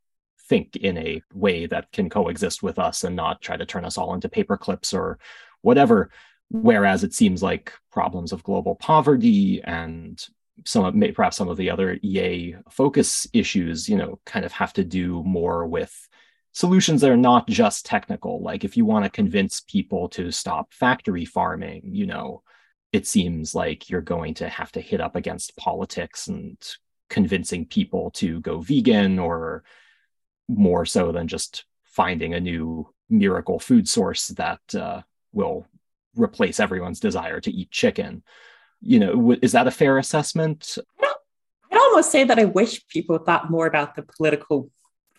think 0.48 0.76
in 0.76 0.98
a 0.98 1.22
way 1.34 1.66
that 1.66 1.92
can 1.92 2.10
coexist 2.10 2.64
with 2.64 2.80
us 2.80 3.04
and 3.04 3.16
not 3.16 3.42
try 3.42 3.58
to 3.58 3.66
turn 3.66 3.86
us 3.86 3.98
all 3.98 4.14
into 4.14 4.30
paper 4.30 4.58
clips 4.58 4.94
or 4.94 5.20
whatever. 5.62 6.12
Whereas 6.50 7.04
it 7.04 7.14
seems 7.14 7.42
like 7.42 7.74
problems 7.92 8.32
of 8.32 8.44
global 8.44 8.76
poverty 8.76 9.62
and 9.64 10.24
some 10.66 10.86
of 10.86 11.16
perhaps 11.16 11.38
some 11.38 11.50
of 11.50 11.58
the 11.58 11.70
other 11.70 12.00
EA 12.02 12.56
focus 12.70 13.28
issues, 13.34 13.90
you 13.90 13.98
know, 13.98 14.20
kind 14.26 14.46
of 14.46 14.52
have 14.52 14.74
to 14.74 14.84
do 14.84 15.24
more 15.24 15.66
with 15.66 16.08
solutions 16.54 17.02
that 17.02 17.12
are 17.12 17.18
not 17.18 17.48
just 17.48 17.86
technical. 17.86 18.42
Like 18.42 18.64
if 18.64 18.78
you 18.78 18.86
want 18.86 19.04
to 19.04 19.12
convince 19.12 19.60
people 19.60 20.08
to 20.10 20.32
stop 20.32 20.74
factory 20.74 21.26
farming, 21.26 21.82
you 21.92 22.06
know, 22.06 22.44
it 22.94 23.06
seems 23.06 23.54
like 23.54 23.90
you're 23.90 24.02
going 24.02 24.36
to 24.36 24.48
have 24.48 24.72
to 24.74 24.82
hit 24.82 25.02
up 25.02 25.18
against 25.18 25.58
politics 25.58 26.28
and 26.28 26.58
convincing 27.10 27.66
people 27.66 28.12
to 28.12 28.40
go 28.40 28.62
vegan 28.62 29.20
or 29.20 29.64
more 30.48 30.86
so 30.86 31.12
than 31.12 31.28
just 31.28 31.66
finding 31.84 32.34
a 32.34 32.40
new 32.40 32.90
miracle 33.10 33.60
food 33.60 33.88
source 33.88 34.28
that 34.30 34.60
uh, 34.76 35.02
will 35.32 35.66
replace 36.16 36.60
everyone's 36.60 37.00
desire 37.00 37.40
to 37.42 37.52
eat 37.52 37.72
chicken. 37.72 38.24
You 38.82 39.00
know, 39.00 39.36
is 39.42 39.54
that 39.54 39.68
a 39.68 39.72
fair 39.72 39.98
assessment? 39.98 40.78
I'd 41.72 41.78
almost 41.78 42.12
say 42.12 42.24
that 42.24 42.40
I 42.40 42.46
wish 42.46 42.88
people 42.88 43.18
thought 43.18 43.50
more 43.50 43.68
about 43.68 43.96
the 43.96 44.04
political 44.04 44.70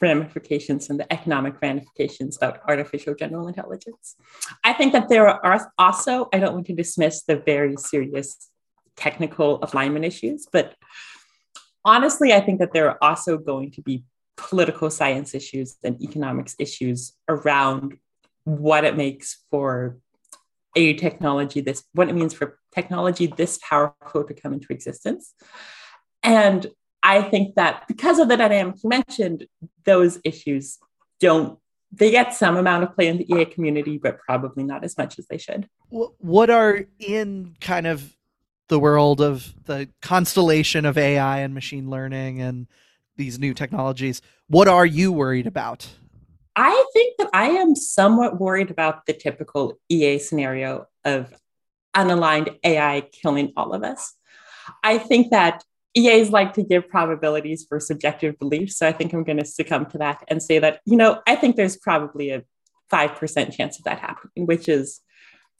ramifications 0.00 0.90
and 0.90 1.00
the 1.00 1.10
economic 1.12 1.60
ramifications 1.60 2.36
about 2.36 2.60
artificial 2.68 3.14
general 3.14 3.48
intelligence. 3.48 4.16
I 4.62 4.72
think 4.72 4.92
that 4.92 5.08
there 5.08 5.26
are 5.26 5.72
also, 5.78 6.28
I 6.32 6.38
don't 6.38 6.54
want 6.54 6.66
to 6.66 6.74
dismiss 6.74 7.22
the 7.22 7.36
very 7.36 7.76
serious 7.76 8.50
technical 8.96 9.58
alignment 9.62 10.04
issues, 10.04 10.46
but 10.52 10.74
honestly, 11.84 12.32
I 12.32 12.40
think 12.40 12.58
that 12.60 12.72
there 12.72 12.90
are 12.90 12.98
also 13.02 13.38
going 13.38 13.70
to 13.72 13.82
be 13.82 14.04
political 14.36 14.90
science 14.90 15.34
issues 15.34 15.76
and 15.82 16.00
economics 16.02 16.54
issues 16.58 17.12
around 17.28 17.98
what 18.44 18.84
it 18.84 18.96
makes 18.96 19.38
for 19.50 19.98
a 20.76 20.92
technology 20.94 21.60
this 21.60 21.84
what 21.94 22.08
it 22.08 22.14
means 22.14 22.34
for 22.34 22.58
technology 22.74 23.26
this 23.26 23.58
powerful 23.62 24.24
to 24.24 24.34
come 24.34 24.52
into 24.52 24.72
existence. 24.72 25.34
And 26.22 26.66
i 27.02 27.22
think 27.22 27.54
that 27.54 27.86
because 27.88 28.18
of 28.18 28.28
the 28.28 28.36
dynamics 28.36 28.80
you 28.82 28.90
mentioned 28.90 29.46
those 29.84 30.18
issues 30.24 30.78
don't 31.20 31.58
they 31.92 32.10
get 32.10 32.34
some 32.34 32.56
amount 32.56 32.82
of 32.82 32.94
play 32.94 33.06
in 33.08 33.18
the 33.18 33.32
ea 33.32 33.44
community 33.44 33.96
but 33.96 34.18
probably 34.18 34.64
not 34.64 34.84
as 34.84 34.96
much 34.98 35.18
as 35.18 35.26
they 35.28 35.38
should. 35.38 35.68
What 35.88 36.50
are 36.50 36.84
in 36.98 37.56
kind 37.60 37.86
of 37.86 38.14
the 38.68 38.78
world 38.78 39.20
of 39.20 39.54
the 39.64 39.88
constellation 40.02 40.84
of 40.84 40.98
ai 40.98 41.38
and 41.40 41.54
machine 41.54 41.88
learning 41.88 42.42
and 42.42 42.66
these 43.16 43.38
new 43.38 43.54
technologies 43.54 44.20
what 44.48 44.68
are 44.68 44.86
you 44.86 45.12
worried 45.12 45.46
about 45.46 45.88
I 46.58 46.86
think 46.94 47.18
that 47.18 47.28
I 47.34 47.50
am 47.50 47.76
somewhat 47.76 48.40
worried 48.40 48.70
about 48.70 49.04
the 49.04 49.12
typical 49.12 49.78
EA 49.90 50.18
scenario 50.18 50.86
of 51.04 51.30
unaligned 51.94 52.58
AI 52.64 53.02
killing 53.12 53.52
all 53.58 53.74
of 53.74 53.82
us. 53.82 54.14
I 54.82 54.96
think 54.96 55.30
that 55.30 55.62
EAs 55.94 56.30
like 56.30 56.54
to 56.54 56.62
give 56.62 56.88
probabilities 56.88 57.66
for 57.68 57.78
subjective 57.78 58.38
beliefs. 58.38 58.78
So 58.78 58.88
I 58.88 58.92
think 58.92 59.12
I'm 59.12 59.24
going 59.24 59.38
to 59.38 59.44
succumb 59.44 59.86
to 59.86 59.98
that 59.98 60.24
and 60.28 60.42
say 60.42 60.58
that, 60.58 60.80
you 60.84 60.96
know, 60.96 61.20
I 61.26 61.36
think 61.36 61.56
there's 61.56 61.76
probably 61.76 62.30
a 62.30 62.42
5% 62.92 63.56
chance 63.56 63.78
of 63.78 63.84
that 63.84 63.98
happening, 63.98 64.46
which 64.46 64.68
is 64.68 65.00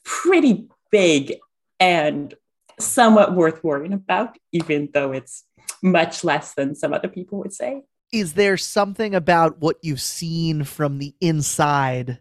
pretty 0.03 0.67
big 0.91 1.35
and 1.79 2.33
somewhat 2.79 3.33
worth 3.33 3.63
worrying 3.63 3.93
about, 3.93 4.37
even 4.51 4.89
though 4.93 5.11
it's 5.11 5.43
much 5.81 6.23
less 6.23 6.53
than 6.53 6.75
some 6.75 6.93
other 6.93 7.07
people 7.07 7.39
would 7.39 7.53
say. 7.53 7.83
Is 8.11 8.33
there 8.33 8.57
something 8.57 9.13
about 9.13 9.59
what 9.59 9.77
you've 9.81 10.01
seen 10.01 10.63
from 10.63 10.99
the 10.99 11.13
inside 11.19 12.19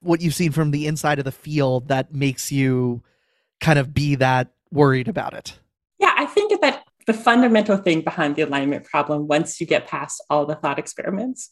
what 0.00 0.20
you've 0.20 0.34
seen 0.34 0.52
from 0.52 0.70
the 0.70 0.86
inside 0.86 1.18
of 1.18 1.24
the 1.24 1.32
field 1.32 1.88
that 1.88 2.14
makes 2.14 2.52
you 2.52 3.02
kind 3.60 3.78
of 3.78 3.92
be 3.92 4.14
that 4.16 4.52
worried 4.70 5.08
about 5.08 5.34
it? 5.34 5.58
Yeah 5.98 6.12
i 6.16 6.26
think 6.26 6.60
that 6.60 6.84
the 7.06 7.14
fundamental 7.14 7.76
thing 7.76 8.02
behind 8.02 8.36
the 8.36 8.42
alignment 8.42 8.84
problem 8.84 9.26
once 9.26 9.60
you 9.60 9.66
get 9.66 9.86
past 9.86 10.22
all 10.28 10.44
the 10.44 10.54
thought 10.54 10.78
experiments 10.78 11.50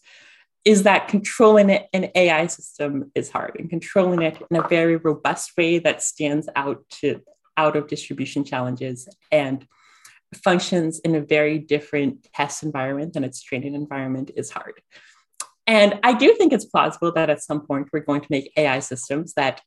is 0.64 0.82
that 0.82 1.08
controlling 1.08 1.70
it 1.70 1.88
an 1.92 2.10
ai 2.14 2.46
system 2.46 3.10
is 3.14 3.30
hard 3.30 3.56
and 3.58 3.70
controlling 3.70 4.22
it 4.22 4.40
in 4.50 4.56
a 4.56 4.68
very 4.68 4.96
robust 4.96 5.52
way 5.56 5.78
that 5.78 6.02
stands 6.02 6.48
out 6.56 6.84
to 6.90 7.20
out 7.56 7.76
of 7.76 7.86
distribution 7.86 8.44
challenges 8.44 9.08
and 9.30 9.66
functions 10.36 11.00
in 11.00 11.14
a 11.14 11.20
very 11.20 11.58
different 11.58 12.26
test 12.34 12.62
environment 12.62 13.14
than 13.14 13.24
its 13.24 13.42
training 13.42 13.74
environment 13.74 14.30
is 14.36 14.50
hard. 14.50 14.74
And 15.66 15.98
I 16.02 16.12
do 16.12 16.34
think 16.34 16.52
it's 16.52 16.66
plausible 16.66 17.12
that 17.12 17.30
at 17.30 17.42
some 17.42 17.66
point 17.66 17.88
we're 17.92 18.00
going 18.00 18.20
to 18.20 18.26
make 18.30 18.52
AI 18.56 18.80
systems 18.80 19.34
that, 19.34 19.62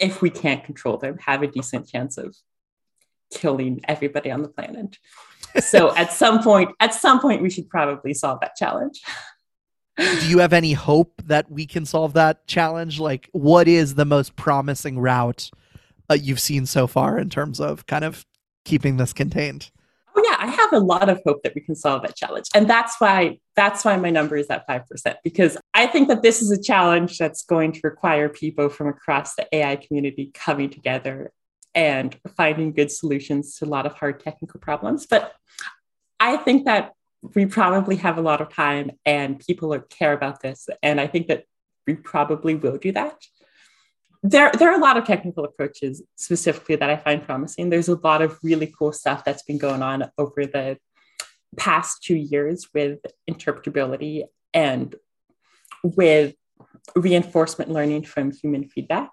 if 0.00 0.22
we 0.22 0.30
can't 0.30 0.64
control 0.64 0.96
them, 0.96 1.18
have 1.18 1.42
a 1.42 1.46
decent 1.46 1.88
chance 1.88 2.16
of 2.18 2.34
killing 3.30 3.80
everybody 3.88 4.30
on 4.30 4.42
the 4.42 4.48
planet. 4.48 4.98
so 5.60 5.94
at 5.96 6.12
some 6.12 6.42
point, 6.42 6.70
at 6.80 6.94
some 6.94 7.20
point, 7.20 7.42
we 7.42 7.50
should 7.50 7.68
probably 7.68 8.14
solve 8.14 8.40
that 8.40 8.56
challenge. 8.56 9.02
do 9.96 10.28
you 10.28 10.38
have 10.38 10.52
any 10.52 10.72
hope 10.72 11.22
that 11.26 11.50
we 11.50 11.66
can 11.66 11.84
solve 11.84 12.14
that 12.14 12.46
challenge? 12.46 12.98
Like, 12.98 13.28
what 13.32 13.68
is 13.68 13.94
the 13.94 14.04
most 14.04 14.36
promising 14.36 14.98
route 14.98 15.50
uh, 16.10 16.14
you've 16.14 16.40
seen 16.40 16.66
so 16.66 16.86
far 16.86 17.18
in 17.18 17.28
terms 17.28 17.60
of 17.60 17.86
kind 17.86 18.04
of 18.04 18.24
keeping 18.64 18.96
this 18.96 19.12
contained? 19.12 19.70
Yeah 20.32 20.46
i 20.46 20.50
have 20.50 20.72
a 20.72 20.78
lot 20.78 21.08
of 21.08 21.20
hope 21.26 21.42
that 21.42 21.54
we 21.54 21.60
can 21.60 21.74
solve 21.74 22.02
that 22.02 22.16
challenge. 22.16 22.48
And 22.54 22.68
that's 22.68 22.96
why 22.98 23.38
that's 23.54 23.84
why 23.84 23.96
my 23.96 24.10
number 24.10 24.36
is 24.36 24.48
at 24.48 24.66
5% 24.66 25.16
because 25.24 25.56
i 25.74 25.86
think 25.86 26.08
that 26.08 26.22
this 26.22 26.42
is 26.42 26.50
a 26.50 26.62
challenge 26.62 27.18
that's 27.18 27.42
going 27.42 27.72
to 27.72 27.80
require 27.84 28.28
people 28.28 28.68
from 28.68 28.88
across 28.88 29.34
the 29.34 29.46
ai 29.52 29.76
community 29.76 30.30
coming 30.34 30.70
together 30.70 31.32
and 31.74 32.16
finding 32.36 32.72
good 32.72 32.90
solutions 32.90 33.56
to 33.56 33.64
a 33.64 33.70
lot 33.76 33.86
of 33.86 33.94
hard 33.94 34.20
technical 34.20 34.60
problems. 34.60 35.06
But 35.06 35.34
i 36.20 36.36
think 36.36 36.66
that 36.66 36.92
we 37.34 37.46
probably 37.46 37.96
have 37.96 38.18
a 38.18 38.22
lot 38.22 38.40
of 38.40 38.52
time 38.52 38.90
and 39.06 39.38
people 39.38 39.78
care 39.98 40.12
about 40.12 40.40
this. 40.42 40.68
And 40.82 41.00
i 41.00 41.06
think 41.06 41.28
that 41.28 41.44
we 41.86 41.94
probably 41.94 42.54
will 42.54 42.78
do 42.78 42.92
that 42.92 43.16
there, 44.22 44.52
there 44.56 44.70
are 44.70 44.78
a 44.78 44.82
lot 44.82 44.96
of 44.96 45.04
technical 45.04 45.44
approaches 45.44 46.02
specifically 46.14 46.76
that 46.76 46.88
I 46.88 46.96
find 46.96 47.22
promising. 47.22 47.70
There's 47.70 47.88
a 47.88 47.96
lot 47.96 48.22
of 48.22 48.38
really 48.42 48.72
cool 48.78 48.92
stuff 48.92 49.24
that's 49.24 49.42
been 49.42 49.58
going 49.58 49.82
on 49.82 50.10
over 50.16 50.46
the 50.46 50.78
past 51.56 52.02
two 52.02 52.14
years 52.14 52.68
with 52.72 53.00
interpretability 53.28 54.24
and 54.54 54.94
with 55.82 56.34
reinforcement 56.94 57.70
learning 57.70 58.04
from 58.04 58.30
human 58.30 58.68
feedback. 58.68 59.10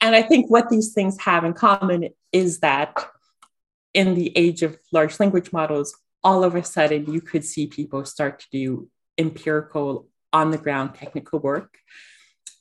And 0.00 0.14
I 0.14 0.22
think 0.22 0.48
what 0.48 0.68
these 0.68 0.92
things 0.92 1.20
have 1.20 1.44
in 1.44 1.52
common 1.52 2.08
is 2.32 2.60
that 2.60 2.94
in 3.94 4.14
the 4.14 4.36
age 4.36 4.62
of 4.62 4.78
large 4.92 5.18
language 5.20 5.52
models, 5.52 5.94
all 6.24 6.44
of 6.44 6.54
a 6.54 6.64
sudden 6.64 7.12
you 7.12 7.20
could 7.20 7.44
see 7.44 7.66
people 7.66 8.04
start 8.04 8.40
to 8.40 8.46
do 8.52 8.88
empirical, 9.18 10.08
on 10.32 10.50
the 10.50 10.56
ground 10.56 10.94
technical 10.94 11.38
work 11.40 11.76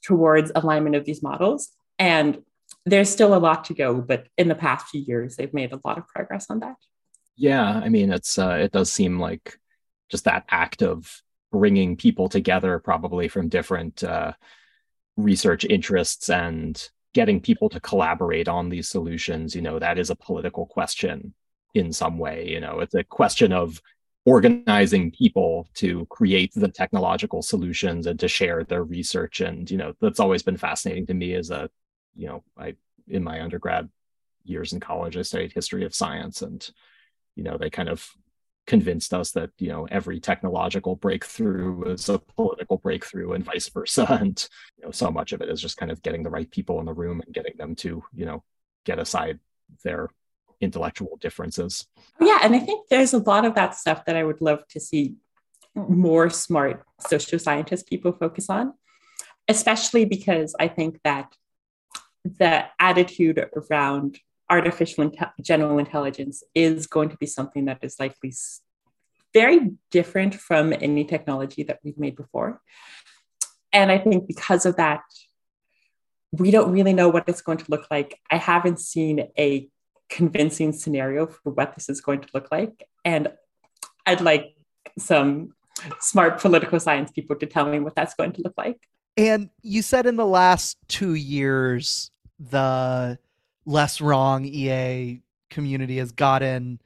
towards 0.03 0.51
alignment 0.55 0.95
of 0.95 1.05
these 1.05 1.23
models. 1.23 1.69
And 1.99 2.41
there's 2.85 3.09
still 3.09 3.35
a 3.35 3.37
lot 3.37 3.65
to 3.65 3.73
go, 3.73 4.01
but 4.01 4.27
in 4.37 4.47
the 4.47 4.55
past 4.55 4.87
few 4.87 5.01
years, 5.01 5.35
they've 5.35 5.53
made 5.53 5.71
a 5.71 5.79
lot 5.85 5.97
of 5.97 6.07
progress 6.07 6.47
on 6.49 6.59
that. 6.59 6.75
Yeah, 7.35 7.81
I 7.83 7.89
mean, 7.89 8.11
it's 8.11 8.37
uh, 8.37 8.59
it 8.61 8.71
does 8.71 8.91
seem 8.91 9.19
like 9.19 9.57
just 10.09 10.25
that 10.25 10.45
act 10.49 10.83
of 10.83 11.21
bringing 11.51 11.95
people 11.95 12.29
together, 12.29 12.79
probably 12.79 13.27
from 13.27 13.49
different 13.49 14.03
uh, 14.03 14.33
research 15.17 15.65
interests 15.65 16.29
and 16.29 16.89
getting 17.13 17.41
people 17.41 17.69
to 17.69 17.79
collaborate 17.79 18.47
on 18.47 18.69
these 18.69 18.89
solutions. 18.89 19.55
You 19.55 19.61
know, 19.61 19.79
that 19.79 19.97
is 19.97 20.09
a 20.09 20.15
political 20.15 20.65
question 20.65 21.33
in 21.73 21.93
some 21.93 22.17
way. 22.17 22.47
You 22.49 22.59
know, 22.59 22.79
it's 22.79 22.95
a 22.95 23.03
question 23.03 23.53
of 23.53 23.81
organizing 24.25 25.11
people 25.11 25.67
to 25.73 26.05
create 26.09 26.53
the 26.53 26.67
technological 26.67 27.41
solutions 27.41 28.05
and 28.05 28.19
to 28.19 28.27
share 28.27 28.63
their 28.63 28.83
research. 28.83 29.41
And 29.41 29.69
you 29.69 29.77
know 29.77 29.93
that's 29.99 30.19
always 30.19 30.43
been 30.43 30.57
fascinating 30.57 31.07
to 31.07 31.13
me 31.13 31.33
as 31.35 31.49
a 31.49 31.69
you 32.15 32.27
know 32.27 32.43
i 32.57 32.75
in 33.07 33.23
my 33.23 33.41
undergrad 33.41 33.89
years 34.43 34.73
in 34.73 34.79
college 34.79 35.15
i 35.15 35.21
studied 35.21 35.53
history 35.53 35.85
of 35.85 35.95
science 35.95 36.41
and 36.41 36.69
you 37.35 37.43
know 37.43 37.57
they 37.57 37.69
kind 37.69 37.89
of 37.89 38.09
convinced 38.67 39.13
us 39.13 39.31
that 39.31 39.49
you 39.57 39.69
know 39.69 39.87
every 39.91 40.19
technological 40.19 40.95
breakthrough 40.95 41.83
is 41.91 42.09
a 42.09 42.19
political 42.19 42.77
breakthrough 42.77 43.33
and 43.33 43.43
vice 43.43 43.69
versa. 43.69 44.05
And 44.21 44.47
you 44.77 44.85
know 44.85 44.91
so 44.91 45.09
much 45.11 45.33
of 45.33 45.41
it 45.41 45.49
is 45.49 45.61
just 45.61 45.77
kind 45.77 45.91
of 45.91 46.01
getting 46.01 46.23
the 46.23 46.29
right 46.29 46.49
people 46.49 46.79
in 46.79 46.85
the 46.85 46.93
room 46.93 47.21
and 47.21 47.33
getting 47.33 47.57
them 47.57 47.75
to 47.77 48.03
you 48.13 48.25
know 48.25 48.43
get 48.85 48.99
aside 48.99 49.39
their 49.83 50.09
intellectual 50.61 51.17
differences. 51.19 51.87
Yeah, 52.19 52.39
and 52.43 52.55
I 52.55 52.59
think 52.59 52.87
there's 52.89 53.13
a 53.13 53.17
lot 53.17 53.45
of 53.45 53.55
that 53.55 53.75
stuff 53.75 54.05
that 54.05 54.15
I 54.15 54.23
would 54.23 54.41
love 54.41 54.67
to 54.69 54.79
see 54.79 55.15
more 55.75 56.29
smart 56.29 56.83
social 56.99 57.39
scientist 57.39 57.87
people 57.87 58.11
focus 58.11 58.49
on, 58.49 58.73
especially 59.47 60.05
because 60.05 60.55
I 60.59 60.67
think 60.67 60.99
that 61.03 61.33
the 62.23 62.65
attitude 62.79 63.43
around 63.55 64.19
artificial 64.49 65.09
inte- 65.09 65.31
general 65.41 65.79
intelligence 65.79 66.43
is 66.53 66.87
going 66.87 67.09
to 67.09 67.17
be 67.17 67.25
something 67.25 67.65
that 67.65 67.79
is 67.81 67.95
likely 67.99 68.33
very 69.33 69.71
different 69.89 70.35
from 70.35 70.73
any 70.73 71.05
technology 71.05 71.63
that 71.63 71.79
we've 71.83 71.97
made 71.97 72.15
before. 72.15 72.61
And 73.71 73.89
I 73.89 73.97
think 73.97 74.27
because 74.27 74.65
of 74.65 74.75
that, 74.75 75.01
we 76.33 76.51
don't 76.51 76.71
really 76.71 76.93
know 76.93 77.09
what 77.09 77.27
it's 77.27 77.41
going 77.41 77.57
to 77.57 77.65
look 77.69 77.87
like. 77.89 78.19
I 78.29 78.37
haven't 78.37 78.79
seen 78.79 79.29
a 79.37 79.69
convincing 80.11 80.73
scenario 80.73 81.25
for 81.25 81.51
what 81.51 81.73
this 81.73 81.89
is 81.89 82.01
going 82.01 82.21
to 82.21 82.27
look 82.33 82.51
like. 82.51 82.87
And 83.03 83.31
I'd 84.05 84.21
like 84.21 84.53
some 84.99 85.55
smart 85.99 86.39
political 86.39 86.79
science 86.79 87.11
people 87.11 87.35
to 87.37 87.45
tell 87.47 87.65
me 87.65 87.79
what 87.79 87.95
that's 87.95 88.13
going 88.13 88.33
to 88.33 88.41
look 88.43 88.53
like. 88.57 88.77
And 89.17 89.49
you 89.63 89.81
said 89.81 90.05
in 90.05 90.17
the 90.17 90.25
last 90.25 90.77
two 90.87 91.15
years, 91.15 92.11
the 92.39 93.17
less 93.65 94.01
wrong 94.01 94.45
EA 94.45 95.21
community 95.49 95.97
has 95.97 96.11
gotten 96.11 96.79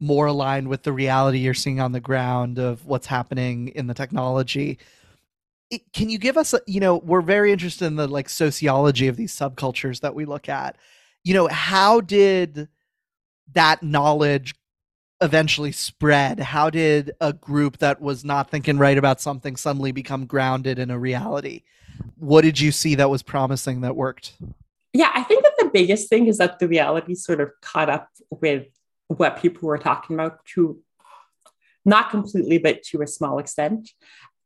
more 0.00 0.26
aligned 0.26 0.68
with 0.68 0.82
the 0.82 0.92
reality 0.92 1.38
you're 1.38 1.54
seeing 1.54 1.80
on 1.80 1.92
the 1.92 2.00
ground 2.00 2.58
of 2.58 2.84
what's 2.86 3.06
happening 3.06 3.68
in 3.68 3.86
the 3.86 3.94
technology. 3.94 4.78
Can 5.92 6.10
you 6.10 6.18
give 6.18 6.36
us, 6.36 6.52
a, 6.52 6.60
you 6.66 6.80
know, 6.80 6.96
we're 6.96 7.20
very 7.20 7.52
interested 7.52 7.86
in 7.86 7.96
the 7.96 8.08
like 8.08 8.28
sociology 8.28 9.06
of 9.06 9.16
these 9.16 9.34
subcultures 9.34 10.00
that 10.00 10.14
we 10.14 10.24
look 10.24 10.48
at 10.48 10.76
you 11.24 11.34
know, 11.34 11.48
how 11.48 12.00
did 12.00 12.68
that 13.52 13.82
knowledge 13.82 14.54
eventually 15.20 15.72
spread? 15.72 16.40
How 16.40 16.68
did 16.68 17.12
a 17.20 17.32
group 17.32 17.78
that 17.78 18.00
was 18.00 18.24
not 18.24 18.50
thinking 18.50 18.78
right 18.78 18.98
about 18.98 19.20
something 19.20 19.56
suddenly 19.56 19.92
become 19.92 20.26
grounded 20.26 20.78
in 20.78 20.90
a 20.90 20.98
reality? 20.98 21.62
What 22.16 22.42
did 22.42 22.60
you 22.60 22.72
see 22.72 22.96
that 22.96 23.10
was 23.10 23.22
promising 23.22 23.82
that 23.82 23.94
worked? 23.94 24.34
Yeah, 24.92 25.10
I 25.14 25.22
think 25.22 25.44
that 25.44 25.54
the 25.58 25.70
biggest 25.72 26.08
thing 26.08 26.26
is 26.26 26.38
that 26.38 26.58
the 26.58 26.68
reality 26.68 27.14
sort 27.14 27.40
of 27.40 27.50
caught 27.60 27.88
up 27.88 28.08
with 28.30 28.66
what 29.08 29.38
people 29.40 29.68
were 29.68 29.78
talking 29.78 30.14
about 30.14 30.44
to 30.54 30.82
not 31.84 32.10
completely, 32.10 32.58
but 32.58 32.82
to 32.84 33.02
a 33.02 33.06
small 33.06 33.38
extent. 33.38 33.90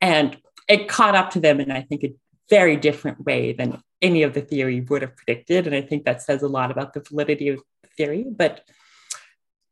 And 0.00 0.36
it 0.68 0.88
caught 0.88 1.14
up 1.14 1.30
to 1.30 1.40
them 1.40 1.60
in, 1.60 1.70
I 1.70 1.82
think, 1.82 2.04
a 2.04 2.14
very 2.48 2.76
different 2.76 3.24
way 3.24 3.52
than 3.52 3.82
any 4.02 4.22
of 4.22 4.34
the 4.34 4.40
theory 4.40 4.80
would 4.80 5.02
have 5.02 5.16
predicted. 5.16 5.66
And 5.66 5.74
I 5.74 5.80
think 5.80 6.04
that 6.04 6.22
says 6.22 6.42
a 6.42 6.48
lot 6.48 6.70
about 6.70 6.92
the 6.92 7.00
validity 7.00 7.48
of 7.48 7.60
the 7.82 7.88
theory. 7.96 8.24
But 8.28 8.62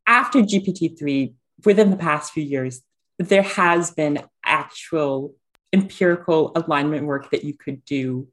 after 0.07 0.41
GPT-3, 0.41 1.35
within 1.65 1.91
the 1.91 1.97
past 1.97 2.33
few 2.33 2.43
years, 2.43 2.83
there 3.19 3.43
has 3.43 3.91
been 3.93 4.21
actual 4.45 5.35
empirical 5.73 6.53
alignment 6.55 7.07
work 7.07 7.31
that 7.31 7.45
you 7.45 7.55
could 7.55 7.85
do 7.85 8.29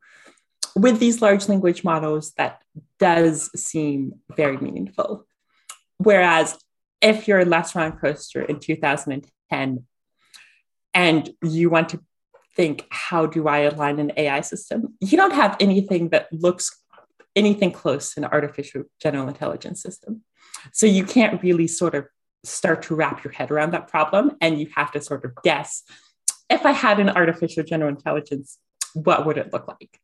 with 0.75 0.99
these 0.99 1.21
large 1.21 1.49
language 1.49 1.83
models 1.83 2.31
that 2.33 2.61
does 2.99 3.49
seem 3.59 4.13
very 4.35 4.57
meaningful. 4.57 5.25
Whereas 5.97 6.57
if 7.01 7.27
you're 7.27 7.45
LessWrong 7.45 7.99
poster 7.99 8.41
in 8.41 8.59
2010 8.59 9.85
and 10.93 11.29
you 11.43 11.69
want 11.69 11.89
to 11.89 12.01
think, 12.61 12.85
how 12.91 13.25
do 13.25 13.47
I 13.47 13.59
align 13.61 13.97
an 13.97 14.11
AI 14.15 14.41
system? 14.41 14.93
You 14.99 15.17
don't 15.17 15.33
have 15.33 15.57
anything 15.59 16.09
that 16.09 16.27
looks 16.31 16.79
anything 17.35 17.71
close 17.71 18.13
to 18.13 18.19
an 18.19 18.25
artificial 18.25 18.83
general 19.01 19.27
intelligence 19.27 19.81
system. 19.81 20.21
So 20.71 20.85
you 20.85 21.03
can't 21.03 21.41
really 21.41 21.67
sort 21.67 21.95
of 21.95 22.05
start 22.43 22.83
to 22.83 22.93
wrap 22.93 23.23
your 23.23 23.33
head 23.33 23.49
around 23.49 23.71
that 23.71 23.87
problem. 23.87 24.33
And 24.41 24.59
you 24.59 24.67
have 24.75 24.91
to 24.91 25.01
sort 25.01 25.25
of 25.25 25.31
guess 25.43 25.81
if 26.51 26.63
I 26.63 26.71
had 26.71 26.99
an 26.99 27.09
artificial 27.09 27.63
general 27.63 27.89
intelligence, 27.89 28.59
what 28.93 29.25
would 29.25 29.39
it 29.39 29.51
look 29.51 29.67
like? 29.67 29.99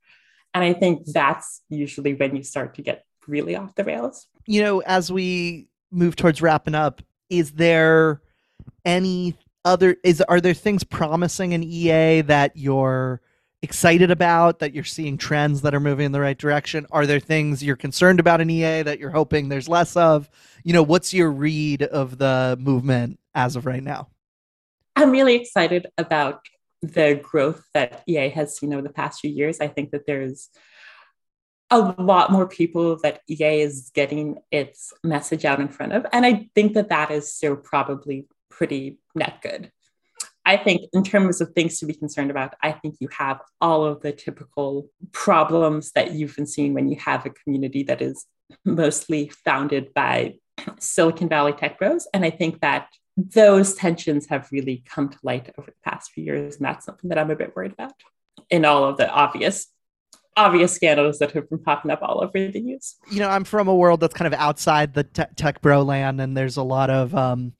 And 0.55 0.63
I 0.63 0.73
think 0.73 1.05
that's 1.05 1.61
usually 1.69 2.15
when 2.15 2.35
you 2.35 2.41
start 2.41 2.73
to 2.75 2.81
get 2.81 3.03
really 3.27 3.55
off 3.55 3.75
the 3.75 3.83
rails. 3.83 4.25
You 4.47 4.63
know, 4.63 4.79
as 4.79 5.11
we 5.11 5.67
move 5.91 6.15
towards 6.15 6.41
wrapping 6.41 6.73
up, 6.73 7.03
is 7.29 7.51
there 7.51 8.23
any 8.83 9.35
other 9.67 9.97
is 10.03 10.21
are 10.21 10.41
there 10.41 10.53
things 10.53 10.83
promising 10.83 11.51
in 11.51 11.63
EA 11.63 12.21
that 12.21 12.55
you're 12.55 13.21
excited 13.61 14.11
about 14.11 14.59
that 14.59 14.73
you're 14.73 14.83
seeing 14.83 15.17
trends 15.17 15.61
that 15.61 15.73
are 15.73 15.79
moving 15.79 16.05
in 16.05 16.11
the 16.11 16.21
right 16.21 16.37
direction? 16.37 16.85
Are 16.91 17.05
there 17.05 17.19
things 17.19 17.63
you're 17.63 17.75
concerned 17.75 18.19
about 18.19 18.41
in 18.41 18.49
ea 18.49 18.81
that 18.81 18.99
you're 18.99 19.11
hoping 19.11 19.49
there's 19.49 19.69
less 19.69 19.95
of? 19.95 20.29
You 20.63 20.73
know 20.73 20.83
what's 20.83 21.13
your 21.13 21.31
read 21.31 21.83
of 21.83 22.17
the 22.17 22.57
movement 22.59 23.19
as 23.33 23.55
of 23.55 23.65
right 23.65 23.83
now? 23.83 24.09
I'm 24.95 25.11
really 25.11 25.35
excited 25.35 25.87
about 25.97 26.41
the 26.81 27.19
growth 27.21 27.63
that 27.73 28.03
ea 28.07 28.29
has 28.29 28.57
seen 28.57 28.73
over 28.73 28.81
the 28.81 28.89
past 28.89 29.21
few 29.21 29.31
years. 29.31 29.59
I 29.59 29.67
think 29.67 29.91
that 29.91 30.05
there's 30.05 30.49
a 31.69 31.79
lot 31.79 32.31
more 32.31 32.47
people 32.47 32.97
that 33.03 33.21
ea 33.29 33.61
is 33.61 33.91
getting 33.93 34.37
its 34.51 34.93
message 35.03 35.43
out 35.45 35.59
in 35.59 35.67
front 35.67 35.91
of 35.91 36.05
and 36.13 36.25
i 36.25 36.49
think 36.55 36.73
that 36.75 36.87
that 36.87 37.11
is 37.11 37.33
still 37.33 37.57
probably 37.57 38.25
pretty 38.57 38.97
net 39.15 39.39
good 39.41 39.71
I 40.47 40.55
think, 40.55 40.89
in 40.93 41.03
terms 41.03 41.41
of 41.41 41.51
things 41.51 41.77
to 41.79 41.85
be 41.85 41.93
concerned 41.93 42.31
about, 42.31 42.53
I 42.63 42.71
think 42.71 42.95
you 43.01 43.09
have 43.09 43.41
all 43.59 43.83
of 43.83 43.99
the 43.99 44.13
typical 44.13 44.89
problems 45.11 45.91
that 45.91 46.13
you've 46.13 46.37
been 46.37 46.47
seeing 46.47 46.73
when 46.73 46.87
you 46.87 46.95
have 47.01 47.25
a 47.25 47.31
community 47.31 47.83
that 47.83 48.01
is 48.01 48.25
mostly 48.63 49.27
founded 49.43 49.93
by 49.93 50.35
Silicon 50.79 51.27
Valley 51.27 51.51
tech 51.51 51.77
bros. 51.77 52.07
And 52.13 52.23
I 52.23 52.29
think 52.29 52.61
that 52.61 52.87
those 53.17 53.75
tensions 53.75 54.27
have 54.27 54.47
really 54.53 54.85
come 54.85 55.09
to 55.09 55.17
light 55.21 55.53
over 55.57 55.69
the 55.69 55.89
past 55.91 56.11
few 56.11 56.23
years. 56.23 56.55
And 56.55 56.65
that's 56.65 56.85
something 56.85 57.09
that 57.09 57.19
I'm 57.19 57.29
a 57.29 57.35
bit 57.35 57.53
worried 57.53 57.73
about 57.73 57.91
in 58.49 58.63
all 58.63 58.85
of 58.85 58.95
the 58.95 59.09
obvious 59.09 59.67
obvious 60.37 60.71
scandals 60.71 61.17
that 61.17 61.31
have 61.31 61.49
been 61.49 61.59
popping 61.59 61.91
up 61.91 61.99
all 62.03 62.23
over 62.23 62.51
the 62.51 62.61
news. 62.61 62.95
You 63.11 63.19
know, 63.19 63.27
I'm 63.27 63.43
from 63.43 63.67
a 63.67 63.75
world 63.75 63.99
that's 63.99 64.13
kind 64.13 64.31
of 64.31 64.39
outside 64.39 64.93
the 64.93 65.03
te- 65.03 65.23
tech 65.35 65.61
bro 65.61 65.81
land, 65.81 66.21
and 66.21 66.37
there's 66.37 66.55
a 66.55 66.63
lot 66.63 66.89
of 66.89 67.13
um, 67.15 67.53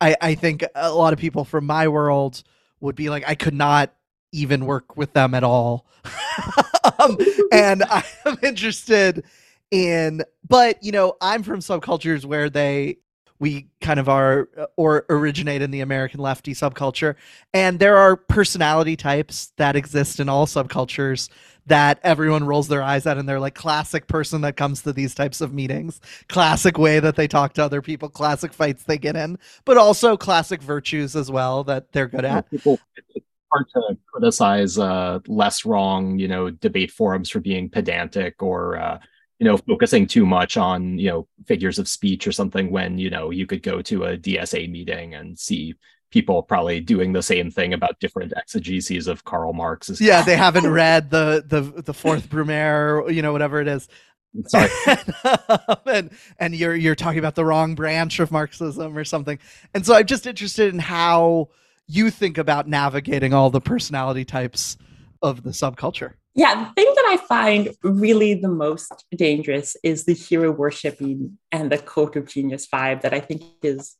I, 0.00 0.16
I 0.20 0.34
think 0.34 0.64
a 0.74 0.92
lot 0.92 1.12
of 1.12 1.18
people 1.18 1.44
from 1.44 1.66
my 1.66 1.88
world 1.88 2.42
would 2.80 2.96
be 2.96 3.10
like, 3.10 3.24
I 3.26 3.34
could 3.34 3.54
not 3.54 3.94
even 4.32 4.66
work 4.66 4.96
with 4.96 5.12
them 5.12 5.34
at 5.34 5.44
all. 5.44 5.86
um, 6.98 7.16
and 7.52 7.82
I'm 8.24 8.38
interested 8.42 9.24
in, 9.70 10.22
but 10.46 10.82
you 10.82 10.92
know, 10.92 11.16
I'm 11.20 11.42
from 11.42 11.60
subcultures 11.60 12.24
where 12.24 12.50
they, 12.50 12.98
we 13.40 13.68
kind 13.80 13.98
of 13.98 14.08
are 14.08 14.48
or 14.76 15.04
originate 15.10 15.60
in 15.60 15.70
the 15.70 15.80
American 15.80 16.20
lefty 16.20 16.54
subculture. 16.54 17.16
And 17.52 17.78
there 17.78 17.96
are 17.96 18.16
personality 18.16 18.96
types 18.96 19.52
that 19.56 19.76
exist 19.76 20.20
in 20.20 20.28
all 20.28 20.46
subcultures 20.46 21.28
that 21.66 21.98
everyone 22.02 22.44
rolls 22.44 22.68
their 22.68 22.82
eyes 22.82 23.06
at 23.06 23.16
and 23.16 23.28
they're 23.28 23.40
like 23.40 23.54
classic 23.54 24.06
person 24.06 24.42
that 24.42 24.56
comes 24.56 24.82
to 24.82 24.92
these 24.92 25.14
types 25.14 25.40
of 25.40 25.52
meetings. 25.52 26.00
Classic 26.28 26.76
way 26.78 27.00
that 27.00 27.16
they 27.16 27.28
talk 27.28 27.54
to 27.54 27.64
other 27.64 27.82
people. 27.82 28.08
Classic 28.08 28.52
fights 28.52 28.84
they 28.84 28.98
get 28.98 29.16
in. 29.16 29.38
But 29.64 29.78
also 29.78 30.16
classic 30.16 30.62
virtues 30.62 31.16
as 31.16 31.30
well 31.30 31.64
that 31.64 31.92
they're 31.92 32.08
good 32.08 32.24
at. 32.24 32.50
people 32.50 32.78
it's 33.14 33.26
hard 33.50 33.66
to 33.74 33.96
criticize 34.06 34.78
uh, 34.78 35.20
less 35.26 35.64
wrong 35.64 36.18
you 36.18 36.28
know 36.28 36.50
debate 36.50 36.90
forums 36.90 37.30
for 37.30 37.40
being 37.40 37.68
pedantic 37.70 38.42
or 38.42 38.76
uh, 38.76 38.98
you 39.38 39.46
know 39.46 39.56
focusing 39.56 40.06
too 40.06 40.26
much 40.26 40.56
on 40.56 40.98
you 40.98 41.10
know 41.10 41.28
figures 41.46 41.78
of 41.78 41.88
speech 41.88 42.26
or 42.26 42.32
something 42.32 42.70
when 42.70 42.98
you 42.98 43.10
know 43.10 43.30
you 43.30 43.46
could 43.46 43.62
go 43.62 43.82
to 43.82 44.04
a 44.04 44.16
dsa 44.16 44.70
meeting 44.70 45.14
and 45.14 45.38
see 45.38 45.74
people 46.14 46.44
probably 46.44 46.78
doing 46.78 47.12
the 47.12 47.22
same 47.22 47.50
thing 47.50 47.74
about 47.74 47.98
different 47.98 48.32
exegeses 48.36 49.08
of 49.08 49.24
Karl 49.24 49.52
Marx. 49.52 50.00
Yeah, 50.00 50.22
they 50.22 50.36
haven't 50.36 50.70
read 50.70 51.10
the 51.10 51.44
the 51.44 51.82
the 51.82 51.92
fourth 51.92 52.30
Brumaire, 52.30 53.12
you 53.12 53.20
know, 53.20 53.32
whatever 53.32 53.60
it 53.60 53.66
is. 53.66 53.88
Sorry. 54.46 54.70
Um, 55.66 55.78
and, 55.86 56.10
and 56.38 56.54
you're 56.54 56.74
you're 56.74 56.94
talking 56.94 57.18
about 57.18 57.34
the 57.34 57.44
wrong 57.44 57.74
branch 57.74 58.20
of 58.20 58.30
Marxism 58.30 58.96
or 58.96 59.04
something. 59.04 59.38
And 59.72 59.84
so 59.84 59.94
I'm 59.94 60.06
just 60.06 60.26
interested 60.26 60.72
in 60.72 60.78
how 60.78 61.48
you 61.86 62.10
think 62.10 62.38
about 62.38 62.68
navigating 62.68 63.32
all 63.32 63.50
the 63.50 63.60
personality 63.60 64.24
types 64.24 64.76
of 65.22 65.42
the 65.42 65.50
subculture. 65.50 66.14
Yeah, 66.34 66.54
the 66.54 66.72
thing 66.74 66.92
that 66.94 67.06
I 67.08 67.16
find 67.28 67.74
really 67.82 68.34
the 68.34 68.48
most 68.48 69.04
dangerous 69.16 69.76
is 69.82 70.04
the 70.04 70.14
hero 70.14 70.50
worshiping 70.50 71.38
and 71.50 71.72
the 71.72 71.78
cult 71.78 72.16
of 72.16 72.28
genius 72.28 72.66
vibe 72.66 73.02
that 73.02 73.14
I 73.14 73.20
think 73.20 73.42
is 73.62 73.96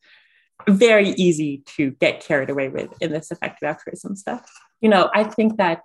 very 0.68 1.10
easy 1.10 1.62
to 1.76 1.90
get 1.92 2.20
carried 2.20 2.50
away 2.50 2.68
with 2.68 2.90
in 3.00 3.12
this 3.12 3.30
effective 3.30 3.66
altruism 3.66 4.16
stuff. 4.16 4.50
You 4.80 4.88
know, 4.88 5.10
I 5.14 5.24
think 5.24 5.58
that 5.58 5.82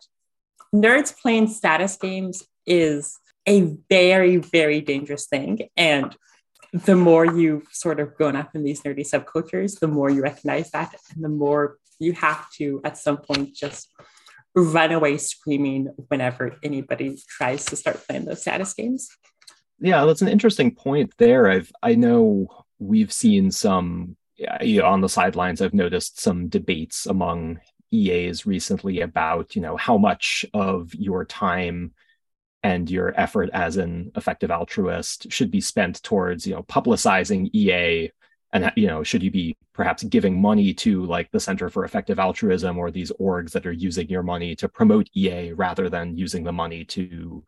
nerds 0.73 1.15
playing 1.17 1.47
status 1.47 1.97
games 1.97 2.43
is 2.65 3.17
a 3.47 3.75
very, 3.89 4.37
very 4.37 4.81
dangerous 4.81 5.27
thing. 5.27 5.69
And 5.75 6.15
the 6.71 6.95
more 6.95 7.25
you've 7.25 7.67
sort 7.71 7.99
of 7.99 8.13
grown 8.13 8.35
up 8.35 8.55
in 8.55 8.63
these 8.63 8.81
nerdy 8.83 9.07
subcultures, 9.07 9.79
the 9.79 9.87
more 9.87 10.09
you 10.09 10.21
recognize 10.21 10.69
that, 10.71 10.93
and 11.15 11.23
the 11.23 11.29
more 11.29 11.77
you 11.99 12.13
have 12.13 12.49
to, 12.57 12.79
at 12.83 12.97
some 12.97 13.17
point, 13.17 13.55
just 13.55 13.89
run 14.55 14.91
away 14.91 15.17
screaming 15.17 15.87
whenever 16.07 16.57
anybody 16.63 17.17
tries 17.27 17.65
to 17.65 17.75
start 17.75 18.05
playing 18.07 18.25
those 18.25 18.41
status 18.41 18.73
games. 18.73 19.09
Yeah, 19.79 20.05
that's 20.05 20.21
an 20.21 20.27
interesting 20.27 20.75
point 20.75 21.13
there. 21.17 21.49
I've 21.49 21.71
I 21.81 21.95
know 21.95 22.47
we've 22.79 23.11
seen 23.11 23.51
some 23.51 24.17
you 24.61 24.79
know, 24.81 24.87
on 24.87 25.01
the 25.01 25.09
sidelines. 25.09 25.61
I've 25.61 25.73
noticed 25.73 26.19
some 26.19 26.47
debates 26.47 27.05
among 27.05 27.59
EAs 27.91 28.45
recently 28.45 29.01
about 29.01 29.55
you 29.55 29.61
know 29.61 29.75
how 29.77 29.97
much 29.97 30.45
of 30.53 30.93
your 30.93 31.25
time 31.25 31.93
and 32.61 32.89
your 32.89 33.13
effort 33.19 33.49
as 33.53 33.77
an 33.77 34.11
effective 34.15 34.51
altruist 34.51 35.31
should 35.31 35.49
be 35.49 35.61
spent 35.61 36.03
towards 36.03 36.45
you 36.45 36.53
know 36.53 36.63
publicizing 36.63 37.49
EA 37.53 38.11
and 38.53 38.71
you 38.75 38.87
know 38.87 39.03
should 39.03 39.23
you 39.23 39.31
be 39.31 39.57
perhaps 39.73 40.03
giving 40.03 40.39
money 40.39 40.73
to 40.73 41.05
like 41.05 41.31
the 41.31 41.39
Center 41.39 41.69
for 41.69 41.85
Effective 41.85 42.19
Altruism 42.19 42.77
or 42.77 42.91
these 42.91 43.11
orgs 43.19 43.51
that 43.51 43.65
are 43.65 43.71
using 43.71 44.09
your 44.09 44.23
money 44.23 44.55
to 44.55 44.67
promote 44.67 45.09
EA 45.15 45.53
rather 45.53 45.89
than 45.89 46.17
using 46.17 46.43
the 46.43 46.51
money 46.51 46.83
to 46.85 47.43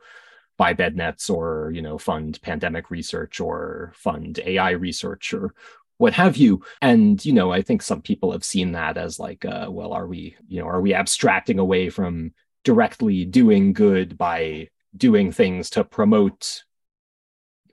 buy 0.57 0.73
bed 0.73 0.95
nets 0.95 1.29
or 1.29 1.71
you 1.73 1.81
know 1.81 1.97
fund 1.97 2.39
pandemic 2.41 2.89
research 2.89 3.39
or 3.39 3.91
fund 3.95 4.39
AI 4.45 4.71
research 4.71 5.33
or 5.33 5.53
what 6.01 6.13
have 6.13 6.35
you. 6.35 6.63
And 6.81 7.23
you 7.23 7.31
know 7.31 7.51
i 7.51 7.61
think 7.61 7.81
some 7.81 8.01
people 8.01 8.31
have 8.31 8.43
seen 8.43 8.71
that 8.71 8.97
as 8.97 9.19
like 9.19 9.45
uh, 9.45 9.67
well 9.69 9.93
are 9.93 10.07
we 10.07 10.35
you 10.47 10.59
know 10.59 10.67
are 10.67 10.81
we 10.81 10.93
abstracting 10.95 11.59
away 11.59 11.89
from 11.89 12.33
directly 12.63 13.23
doing 13.25 13.73
good 13.73 14.17
by 14.17 14.69
doing 14.97 15.31
things 15.31 15.69
to 15.71 15.83
promote 15.83 16.63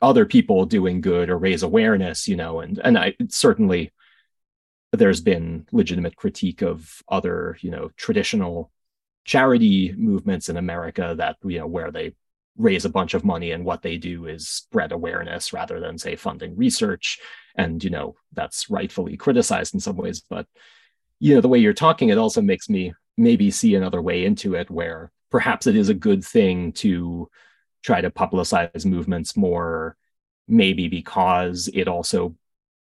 other 0.00 0.26
people 0.26 0.66
doing 0.66 1.00
good 1.00 1.30
or 1.30 1.38
raise 1.38 1.62
awareness 1.62 2.28
you 2.28 2.36
know? 2.36 2.60
And 2.60 2.78
and 2.84 2.98
i 2.98 3.14
certainly 3.28 3.92
there's 4.92 5.22
been 5.22 5.66
legitimate 5.72 6.16
critique 6.16 6.62
of 6.62 7.02
other 7.08 7.56
you 7.62 7.70
know 7.70 7.90
traditional 7.96 8.70
charity 9.24 9.94
movements 9.96 10.48
in 10.48 10.56
america 10.56 11.14
that 11.16 11.36
you 11.44 11.58
know 11.58 11.66
where 11.66 11.90
they 11.90 12.14
raise 12.58 12.84
a 12.84 12.90
bunch 12.90 13.14
of 13.14 13.24
money 13.24 13.52
and 13.52 13.64
what 13.64 13.82
they 13.82 13.96
do 13.96 14.26
is 14.26 14.48
spread 14.48 14.92
awareness 14.92 15.52
rather 15.52 15.80
than 15.80 15.96
say 15.96 16.16
funding 16.16 16.56
research. 16.56 17.18
And 17.54 17.82
you 17.82 17.90
know 17.90 18.16
that's 18.32 18.68
rightfully 18.68 19.16
criticized 19.16 19.74
in 19.74 19.80
some 19.80 19.96
ways 19.96 20.22
but 20.28 20.46
you 21.18 21.34
know 21.34 21.40
the 21.40 21.48
way 21.48 21.58
you're 21.58 21.72
talking 21.72 22.08
it 22.08 22.18
also 22.18 22.40
makes 22.40 22.68
me 22.68 22.92
maybe 23.16 23.50
see 23.50 23.74
another 23.74 24.00
way 24.00 24.24
into 24.24 24.54
it 24.54 24.70
where 24.70 25.10
perhaps 25.30 25.66
it 25.66 25.74
is 25.74 25.88
a 25.88 25.94
good 25.94 26.24
thing 26.24 26.72
to 26.72 27.28
try 27.82 28.00
to 28.00 28.10
publicize 28.10 28.86
movements 28.86 29.36
more 29.36 29.96
maybe 30.46 30.88
because 30.88 31.68
it 31.74 31.88
also 31.88 32.34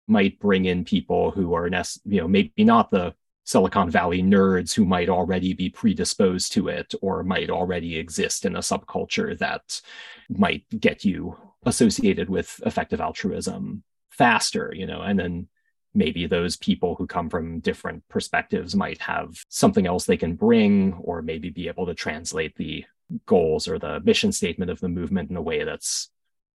might 0.06 0.38
bring 0.38 0.64
in 0.64 0.84
people 0.84 1.30
who 1.30 1.54
are 1.54 1.68
you 2.04 2.20
know 2.20 2.28
maybe 2.28 2.64
not 2.64 2.90
the 2.90 3.14
silicon 3.48 3.88
valley 3.88 4.22
nerds 4.22 4.74
who 4.74 4.84
might 4.84 5.08
already 5.08 5.54
be 5.54 5.70
predisposed 5.70 6.52
to 6.52 6.68
it 6.68 6.94
or 7.00 7.22
might 7.22 7.48
already 7.48 7.96
exist 7.96 8.44
in 8.44 8.54
a 8.56 8.58
subculture 8.58 9.38
that 9.38 9.80
might 10.28 10.64
get 10.78 11.02
you 11.02 11.34
associated 11.64 12.28
with 12.28 12.60
effective 12.66 13.00
altruism 13.00 13.82
faster 14.10 14.70
you 14.76 14.86
know 14.86 15.00
and 15.00 15.18
then 15.18 15.48
maybe 15.94 16.26
those 16.26 16.58
people 16.58 16.94
who 16.96 17.06
come 17.06 17.30
from 17.30 17.58
different 17.60 18.06
perspectives 18.08 18.76
might 18.76 18.98
have 18.98 19.42
something 19.48 19.86
else 19.86 20.04
they 20.04 20.18
can 20.18 20.34
bring 20.34 20.92
or 21.02 21.22
maybe 21.22 21.48
be 21.48 21.68
able 21.68 21.86
to 21.86 21.94
translate 21.94 22.54
the 22.56 22.84
goals 23.24 23.66
or 23.66 23.78
the 23.78 23.98
mission 24.00 24.30
statement 24.30 24.70
of 24.70 24.78
the 24.80 24.90
movement 24.90 25.30
in 25.30 25.36
a 25.36 25.42
way 25.42 25.64
that's 25.64 26.10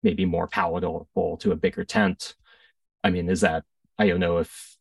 maybe 0.03 0.25
more 0.25 0.47
palatable 0.47 1.37
to 1.39 1.53
a 1.53 1.57
bigger 1.57 1.85
tent. 1.85 2.35
I 3.05 3.11
mean 3.11 3.29
is 3.29 3.43
that 3.43 3.65
i 3.99 4.07
don't 4.07 4.21
know 4.21 4.39
if 4.39 4.78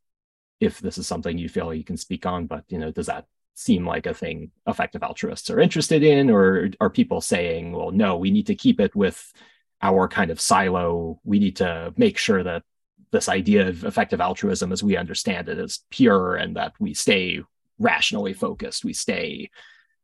if 0.59 0.79
this 0.79 0.97
is 0.97 1.07
something 1.07 1.37
you 1.37 1.49
feel 1.49 1.73
you 1.73 1.83
can 1.83 1.97
speak 1.97 2.25
on 2.25 2.47
but 2.47 2.63
you 2.69 2.77
know 2.77 2.91
does 2.91 3.07
that 3.07 3.25
seem 3.57 3.87
like 3.87 4.05
a 4.05 4.13
thing 4.13 4.51
effective 4.67 5.01
altruists 5.01 5.49
are 5.49 5.59
interested 5.59 6.03
in? 6.03 6.29
Or 6.29 6.69
are 6.79 6.91
people 6.91 7.21
saying 7.21 7.71
well 7.71 7.91
no 7.91 8.15
we 8.17 8.29
need 8.29 8.47
to 8.47 8.55
keep 8.55 8.79
it 8.79 8.95
with 8.95 9.33
our 9.81 10.07
kind 10.07 10.31
of 10.31 10.41
silo. 10.41 11.19
We 11.23 11.39
need 11.39 11.57
to 11.57 11.93
make 11.97 12.17
sure 12.17 12.43
that 12.43 12.63
this 13.11 13.29
idea 13.29 13.67
of 13.67 13.83
effective 13.83 14.21
altruism 14.21 14.71
as 14.71 14.83
we 14.83 14.97
understand 14.97 15.49
it 15.49 15.57
is 15.57 15.83
pure 15.89 16.35
and 16.35 16.55
that 16.55 16.73
we 16.79 16.93
stay 16.93 17.41
rationally 17.79 18.33
focused. 18.33 18.85
We 18.85 18.93
stay 18.93 19.49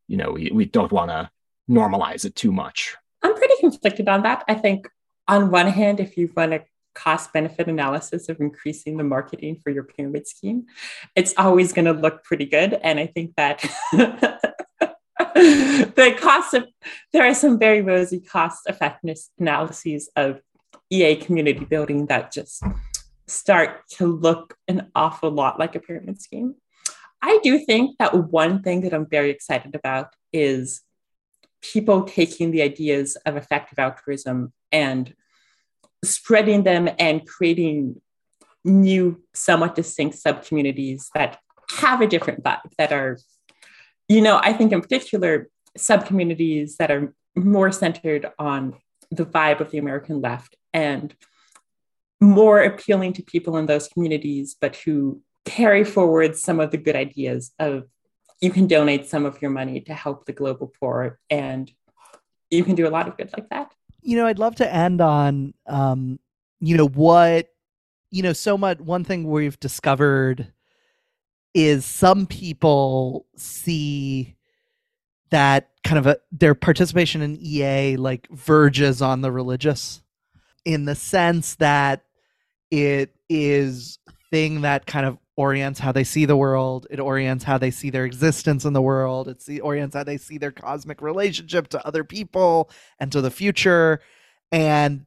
you 0.08 0.18
know 0.18 0.32
we, 0.32 0.50
we 0.52 0.66
don't 0.66 0.92
want 0.92 1.12
to 1.12 1.30
normalize 1.70 2.26
it 2.26 2.36
too 2.36 2.52
much. 2.52 2.96
I'm 3.22 3.36
pretty 3.36 3.56
conflicted 3.60 4.10
on 4.10 4.24
that. 4.24 4.44
I 4.48 4.56
think 4.56 4.90
on 5.28 5.52
one 5.52 5.68
hand 5.68 6.00
if 6.00 6.18
you 6.18 6.32
run 6.36 6.54
a 6.54 6.62
cost 6.96 7.34
benefit 7.34 7.68
analysis 7.68 8.30
of 8.30 8.40
increasing 8.40 8.98
the 8.98 9.04
marketing 9.04 9.60
for 9.64 9.70
your 9.72 9.84
pyramid 9.84 10.28
scheme 10.28 10.66
it's 11.16 11.34
always 11.38 11.74
going 11.74 11.86
to 11.86 11.94
look 11.94 12.24
pretty 12.24 12.46
good 12.46 12.74
and 12.84 13.00
i 13.00 13.06
think 13.06 13.34
that 13.36 13.62
the 15.36 16.16
cost 16.20 16.54
of 16.54 16.68
there 17.12 17.28
are 17.28 17.34
some 17.34 17.58
very 17.58 17.82
rosy 17.82 18.20
cost 18.20 18.62
effectiveness 18.68 19.30
analyses 19.40 20.10
of 20.16 20.42
ea 20.92 21.16
community 21.16 21.66
building 21.66 22.06
that 22.06 22.32
just 22.32 22.64
start 23.28 23.88
to 23.90 24.06
look 24.08 24.56
an 24.68 24.92
awful 24.96 25.32
lot 25.32 25.60
like 25.60 25.76
a 25.76 25.80
pyramid 25.80 26.22
scheme. 26.22 26.56
I 27.22 27.40
do 27.44 27.60
think 27.60 27.98
that 28.00 28.32
one 28.32 28.62
thing 28.62 28.82
that 28.82 28.94
I'm 28.94 29.08
very 29.08 29.30
excited 29.30 29.76
about 29.76 30.14
is 30.32 30.82
people 31.62 32.04
taking 32.04 32.52
the 32.52 32.62
ideas 32.62 33.16
of 33.26 33.38
effective 33.38 33.80
altruism 33.80 34.52
and 34.72 35.14
spreading 36.04 36.64
them 36.64 36.90
and 37.00 37.26
creating 37.26 38.02
new, 38.64 39.22
somewhat 39.34 39.76
distinct 39.76 40.18
subcommunities 40.24 41.08
that 41.16 41.40
have 41.72 42.02
a 42.02 42.08
different 42.08 42.44
vibe, 42.44 42.62
that 42.78 42.92
are, 42.92 43.18
you 44.08 44.22
know, 44.22 44.40
I 44.42 44.54
think 44.54 44.72
in 44.72 44.82
particular, 44.82 45.50
subcommunities 45.78 46.78
that 46.78 46.92
are 46.92 47.14
more 47.36 47.72
centered 47.72 48.32
on 48.38 48.76
the 49.10 49.26
vibe 49.26 49.60
of 49.60 49.72
the 49.72 49.80
American 49.80 50.22
left 50.22 50.56
and 50.74 51.16
more 52.22 52.62
appealing 52.62 53.14
to 53.14 53.24
people 53.24 53.58
in 53.58 53.66
those 53.66 53.88
communities, 53.88 54.56
but 54.60 54.76
who 54.78 55.22
carry 55.46 55.84
forward 55.84 56.38
some 56.38 56.60
of 56.60 56.72
the 56.72 56.78
good 56.78 56.96
ideas 56.96 57.52
of 57.60 57.86
you 58.40 58.52
can 58.52 58.68
donate 58.68 59.08
some 59.08 59.26
of 59.26 59.42
your 59.42 59.52
money 59.52 59.80
to 59.82 59.94
help 59.94 60.26
the 60.26 60.34
global 60.34 60.72
poor 60.80 61.20
and 61.30 61.72
you 62.50 62.64
can 62.64 62.76
do 62.76 62.88
a 62.88 62.90
lot 62.90 63.08
of 63.08 63.18
good 63.18 63.30
like 63.36 63.50
that. 63.50 63.74
You 64.04 64.18
know, 64.18 64.28
I'd 64.28 64.40
love 64.40 64.56
to 64.56 64.74
end 64.74 65.02
on, 65.02 65.54
um, 65.68 66.20
you 66.60 66.78
know, 66.78 66.88
what, 66.88 67.50
you 68.12 68.22
know, 68.22 68.34
so 68.34 68.58
much. 68.58 68.80
One 68.80 69.04
thing 69.04 69.30
we've 69.30 69.60
discovered 69.60 70.52
is 71.54 71.86
some 71.86 72.26
people 72.26 73.26
see 73.36 74.36
that 75.32 75.70
kind 75.84 76.00
of 76.00 76.08
a, 76.08 76.18
their 76.32 76.56
participation 76.56 77.22
in 77.22 77.38
EA 77.40 77.98
like 77.98 78.28
verges 78.32 79.02
on 79.02 79.22
the 79.22 79.32
religious 79.32 80.02
in 80.66 80.86
the 80.86 80.96
sense 80.96 81.56
that 81.56 82.04
it 82.72 83.14
is 83.30 84.00
thing 84.32 84.62
that 84.62 84.86
kind 84.86 85.06
of 85.06 85.18
orients 85.36 85.80
how 85.80 85.92
they 85.92 86.04
see 86.04 86.26
the 86.26 86.38
world. 86.38 86.88
It 86.90 87.00
orients 87.00 87.44
how 87.44 87.58
they 87.58 87.72
see 87.72 87.90
their 87.90 88.06
existence 88.06 88.66
in 88.66 88.74
the 88.74 88.82
world. 88.82 89.28
It 89.28 89.42
see, 89.42 89.60
orients 89.60 89.96
how 89.96 90.04
they 90.04 90.18
see 90.18 90.38
their 90.38 90.52
cosmic 90.52 91.02
relationship 91.02 91.68
to 91.70 91.86
other 91.86 92.04
people 92.04 92.70
and 93.00 93.12
to 93.12 93.22
the 93.22 93.32
future. 93.32 94.02
And 94.52 95.06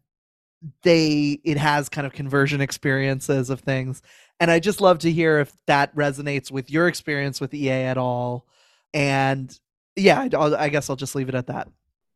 they 0.83 1.41
it 1.45 1.57
has 1.57 1.89
kind 1.89 2.07
of 2.07 2.13
conversion 2.13 2.61
experiences 2.61 3.51
of 3.51 3.61
things. 3.61 4.03
And 4.41 4.51
i 4.51 4.59
just 4.59 4.81
love 4.81 4.99
to 5.01 5.13
hear 5.13 5.39
if 5.39 5.53
that 5.67 5.95
resonates 5.95 6.51
with 6.51 6.71
your 6.71 6.89
experience 6.89 7.41
with 7.41 7.55
ea 7.55 7.71
at 7.71 7.99
all. 7.99 8.47
And 8.95 9.57
yeah 9.95 10.29
I'll, 10.35 10.57
i 10.57 10.69
guess 10.69 10.91
i'll 10.91 10.97
just 10.97 11.15
leave 11.15 11.29
it 11.29 11.35
at 11.35 11.47
that. 11.49 11.69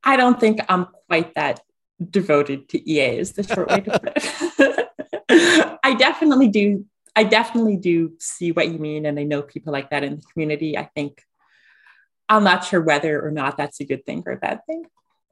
I 0.03 0.17
don't 0.17 0.41
think 0.41 0.61
i'm 0.69 0.89
quite 1.07 1.35
that 1.35 1.61
devoted 2.11 2.69
to 2.71 2.91
ea 2.91 3.19
is 3.19 3.33
the 3.33 3.43
short 3.43 3.69
way 3.69 3.81
to 3.81 3.99
put 3.99 4.13
it. 4.17 4.87
I 5.83 5.95
definitely 5.95 6.49
do. 6.49 6.85
I 7.17 7.25
definitely 7.25 7.77
do 7.77 8.15
see 8.19 8.53
what 8.53 8.69
you 8.69 8.79
mean. 8.79 9.07
And 9.07 9.19
I 9.19 9.25
know 9.25 9.43
people 9.43 9.73
like 9.73 9.91
that 9.91 10.05
in 10.05 10.17
the 10.17 10.23
community. 10.33 10.79
I 10.79 10.85
think 10.95 11.23
I'm 12.29 12.45
not 12.45 12.65
sure 12.65 12.81
whether 12.81 13.25
or 13.25 13.31
not 13.31 13.57
that's 13.57 13.81
a 13.81 13.85
good 13.85 14.07
thing 14.07 14.23
or 14.27 14.33
a 14.33 14.37
bad 14.37 14.61
thing. 14.67 14.85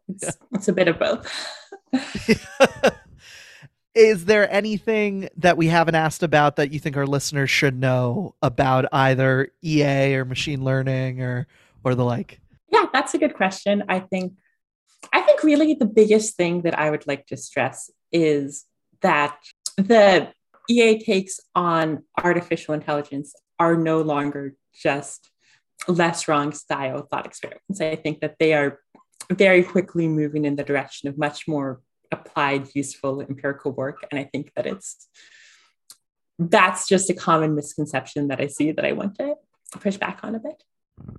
it's, 0.08 0.24
yeah. 0.24 0.30
it's 0.52 0.68
a 0.68 0.72
bit 0.72 0.88
of 0.88 0.98
both. 0.98 1.32
Is 3.94 4.26
there 4.26 4.52
anything 4.52 5.28
that 5.38 5.56
we 5.56 5.66
haven't 5.68 5.94
asked 5.94 6.22
about 6.22 6.56
that 6.56 6.72
you 6.72 6.78
think 6.78 6.96
our 6.96 7.06
listeners 7.06 7.50
should 7.50 7.78
know 7.78 8.34
about 8.42 8.84
either 8.92 9.48
EA 9.62 10.14
or 10.14 10.24
machine 10.24 10.62
learning 10.62 11.20
or 11.20 11.48
or 11.82 11.94
the 11.94 12.04
like? 12.04 12.40
Yeah, 12.70 12.86
that's 12.92 13.14
a 13.14 13.18
good 13.18 13.34
question. 13.34 13.84
I 13.88 14.00
think 14.00 14.34
I 15.12 15.20
think 15.20 15.42
really 15.42 15.74
the 15.74 15.86
biggest 15.86 16.36
thing 16.36 16.62
that 16.62 16.78
I 16.78 16.90
would 16.90 17.06
like 17.06 17.26
to 17.28 17.36
stress 17.36 17.90
is 18.12 18.64
that 19.00 19.36
the 19.76 20.32
EA 20.68 20.98
takes 21.02 21.40
on 21.54 22.04
artificial 22.22 22.74
intelligence 22.74 23.34
are 23.58 23.76
no 23.76 24.02
longer 24.02 24.54
just 24.74 25.30
LessWrong 25.86 26.54
style 26.54 27.02
thought 27.02 27.26
experiments. 27.26 27.80
I 27.80 27.96
think 27.96 28.20
that 28.20 28.36
they 28.38 28.54
are 28.54 28.80
very 29.30 29.62
quickly 29.62 30.08
moving 30.08 30.44
in 30.44 30.56
the 30.56 30.64
direction 30.64 31.08
of 31.08 31.18
much 31.18 31.48
more 31.48 31.80
applied, 32.10 32.68
useful 32.74 33.20
empirical 33.20 33.72
work. 33.72 34.04
And 34.10 34.18
I 34.18 34.24
think 34.24 34.52
that 34.54 34.66
it's 34.66 35.08
that's 36.38 36.88
just 36.88 37.10
a 37.10 37.14
common 37.14 37.54
misconception 37.54 38.28
that 38.28 38.40
I 38.40 38.46
see 38.46 38.70
that 38.72 38.84
I 38.84 38.92
want 38.92 39.16
to 39.16 39.34
push 39.72 39.96
back 39.96 40.20
on 40.22 40.34
a 40.34 40.38
bit. 40.38 40.62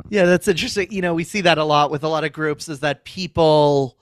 Yeah, 0.10 0.26
that's 0.26 0.47
interesting. 0.47 0.91
You 0.91 1.02
know, 1.02 1.14
we 1.14 1.24
see 1.24 1.41
that 1.41 1.58
a 1.58 1.64
lot 1.64 1.91
with 1.91 2.04
a 2.04 2.08
lot 2.08 2.24
of 2.24 2.32
groups 2.32 2.70
is 2.70 2.80
that 2.82 3.04
people 3.04 3.97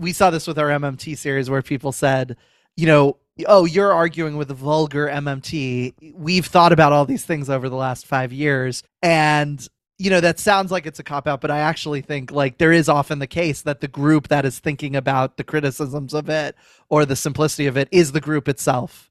we 0.00 0.12
saw 0.12 0.30
this 0.30 0.46
with 0.46 0.58
our 0.58 0.68
MMT 0.68 1.16
series 1.16 1.48
where 1.48 1.62
people 1.62 1.92
said, 1.92 2.36
you 2.76 2.86
know, 2.86 3.16
oh, 3.46 3.64
you're 3.64 3.92
arguing 3.92 4.36
with 4.36 4.50
a 4.50 4.54
vulgar 4.54 5.08
MMT. 5.08 6.14
We've 6.14 6.46
thought 6.46 6.72
about 6.72 6.92
all 6.92 7.04
these 7.04 7.24
things 7.24 7.50
over 7.50 7.68
the 7.68 7.76
last 7.76 8.06
5 8.06 8.32
years 8.32 8.82
and 9.02 9.66
you 9.98 10.10
know 10.10 10.20
that 10.20 10.38
sounds 10.38 10.70
like 10.70 10.84
it's 10.84 10.98
a 10.98 11.02
cop 11.02 11.26
out 11.26 11.40
but 11.40 11.50
i 11.50 11.58
actually 11.58 12.02
think 12.02 12.30
like 12.30 12.58
there 12.58 12.72
is 12.72 12.86
often 12.86 13.18
the 13.18 13.26
case 13.26 13.62
that 13.62 13.80
the 13.80 13.88
group 13.88 14.28
that 14.28 14.44
is 14.44 14.58
thinking 14.58 14.94
about 14.94 15.38
the 15.38 15.44
criticisms 15.44 16.12
of 16.12 16.28
it 16.28 16.54
or 16.88 17.04
the 17.04 17.16
simplicity 17.16 17.66
of 17.66 17.76
it 17.76 17.88
is 17.90 18.12
the 18.12 18.20
group 18.20 18.48
itself. 18.48 19.10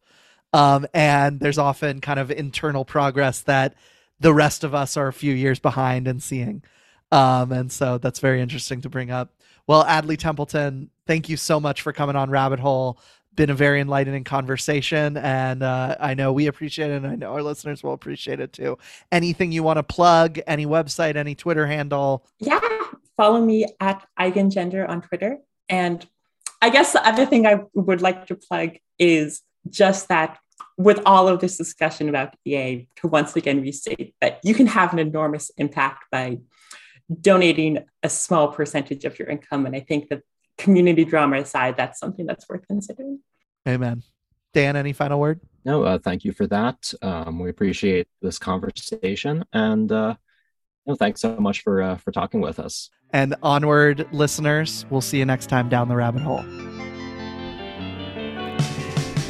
Um, 0.54 0.88
and 0.94 1.40
there's 1.40 1.58
often 1.58 2.00
kind 2.00 2.20
of 2.20 2.32
internal 2.32 2.86
progress 2.86 3.42
that 3.42 3.76
the 4.20 4.34
rest 4.34 4.64
of 4.64 4.74
us 4.74 4.96
are 4.96 5.08
a 5.08 5.14
few 5.14 5.34
years 5.34 5.60
behind 5.60 6.08
in 6.08 6.22
seeing. 6.22 6.64
Um, 7.12 7.52
and 7.52 7.72
so 7.72 7.98
that's 7.98 8.20
very 8.20 8.40
interesting 8.42 8.80
to 8.82 8.90
bring 8.90 9.12
up. 9.12 9.34
Well 9.68 9.84
Adly 9.84 10.18
Templeton 10.18 10.90
thank 11.08 11.30
you 11.30 11.38
so 11.38 11.60
much 11.60 11.82
for 11.82 11.92
coming 11.92 12.16
on 12.16 12.30
rabbit 12.30 12.60
hole 12.60 13.00
been 13.36 13.50
a 13.50 13.56
very 13.56 13.82
enlightening 13.82 14.24
conversation 14.24 15.18
and 15.18 15.62
uh, 15.62 15.96
i 16.00 16.14
know 16.14 16.32
we 16.32 16.48
appreciate 16.48 16.92
it 16.92 16.96
and 16.96 17.08
i 17.08 17.16
know 17.16 17.34
our 17.34 17.44
listeners 17.44 17.84
will 17.84 17.94
appreciate 17.94 18.40
it 18.40 18.54
too. 18.54 18.78
Anything 19.12 19.52
you 19.52 19.64
want 19.64 19.78
to 19.78 19.84
plug? 19.84 20.40
Any 20.48 20.66
website? 20.66 21.16
Any 21.16 21.36
twitter 21.36 21.68
handle? 21.68 22.26
Yeah 22.40 22.60
follow 23.18 23.42
me 23.42 23.66
at 23.80 24.06
EigenGender 24.20 24.88
on 24.88 25.02
twitter. 25.02 25.38
And 25.70 26.06
i 26.62 26.70
guess 26.70 26.94
the 26.94 27.06
other 27.08 27.26
thing 27.26 27.46
i 27.46 27.60
would 27.74 28.02
like 28.02 28.28
to 28.28 28.36
plug 28.36 28.78
is 29.00 29.42
just 29.70 30.08
that 30.10 30.38
with 30.78 31.02
all 31.06 31.28
of 31.28 31.40
this 31.40 31.58
discussion 31.58 32.08
about 32.10 32.36
ea 32.46 32.88
to 32.98 33.08
once 33.08 33.36
again 33.36 33.62
restate 33.62 34.16
that 34.22 34.40
you 34.44 34.54
can 34.54 34.68
have 34.68 34.94
an 34.94 35.00
enormous 35.00 35.52
impact 35.58 36.06
by 36.12 36.38
donating 37.22 37.84
a 38.04 38.10
small 38.10 38.48
percentage 38.48 39.06
of 39.06 39.18
your 39.20 39.28
income. 39.28 39.66
And 39.66 39.76
i 39.76 39.80
think 39.80 40.10
that 40.10 40.22
community 40.58 41.06
drama 41.06 41.38
aside, 41.38 41.78
that's 41.78 42.00
something 42.00 42.26
that's 42.26 42.48
worth 42.48 42.68
considering. 42.68 43.20
Amen. 43.68 44.04
Dan, 44.54 44.76
any 44.76 44.94
final 44.94 45.20
word? 45.20 45.42
No, 45.66 45.84
uh, 45.84 45.98
thank 45.98 46.24
you 46.24 46.32
for 46.32 46.48
that. 46.48 46.94
Um, 47.02 47.40
we 47.40 47.50
appreciate 47.50 48.08
this 48.22 48.40
conversation, 48.40 49.44
and 49.52 49.92
uh, 49.92 50.16
no, 50.86 50.96
thanks 50.96 51.22
so 51.22 51.36
much 51.38 51.62
for 51.62 51.82
uh, 51.82 51.98
for 51.98 52.12
talking 52.12 52.40
with 52.40 52.60
us. 52.60 52.90
And 53.12 53.36
onward, 53.42 54.08
listeners. 54.12 54.86
We'll 54.90 55.02
see 55.02 55.18
you 55.18 55.26
next 55.26 55.48
time 55.48 55.70
down 55.70 55.90
the 55.90 55.96
rabbit 55.96 56.22
hole. 56.22 56.44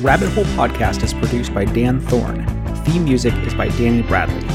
Rabbit 0.02 0.30
Hole 0.34 0.44
Podcast 0.56 1.04
is 1.04 1.14
produced 1.14 1.54
by 1.54 1.66
Dan 1.66 2.02
Thorn. 2.02 2.46
Theme 2.84 3.06
music 3.06 3.34
is 3.46 3.54
by 3.54 3.70
Danny 3.70 4.02
Bradley. 4.02 4.46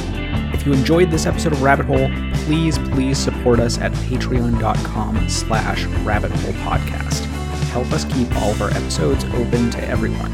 If 0.52 0.66
you 0.66 0.72
enjoyed 0.72 1.10
this 1.10 1.24
episode 1.24 1.54
of 1.54 1.62
Rabbit 1.62 1.86
Hole, 1.86 2.10
please, 2.44 2.78
please 2.78 3.18
support 3.40 3.58
us 3.58 3.78
at 3.78 3.90
patreon.com 3.92 5.26
slash 5.30 5.86
rabbit 6.04 6.30
hole 6.30 6.52
podcast. 6.64 7.24
Help 7.70 7.90
us 7.90 8.04
keep 8.04 8.30
all 8.36 8.50
of 8.50 8.60
our 8.60 8.68
episodes 8.72 9.24
open 9.32 9.70
to 9.70 9.82
everyone. 9.88 10.30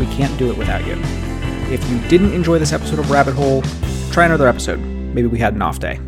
We 0.00 0.06
can't 0.06 0.36
do 0.36 0.50
it 0.50 0.58
without 0.58 0.84
you. 0.84 0.94
If 1.72 1.88
you 1.88 2.00
didn't 2.08 2.32
enjoy 2.32 2.58
this 2.58 2.72
episode 2.72 2.98
of 2.98 3.08
Rabbit 3.08 3.34
Hole, 3.34 3.62
try 4.10 4.24
another 4.24 4.48
episode. 4.48 4.80
Maybe 4.80 5.28
we 5.28 5.38
had 5.38 5.54
an 5.54 5.62
off 5.62 5.78
day. 5.78 6.00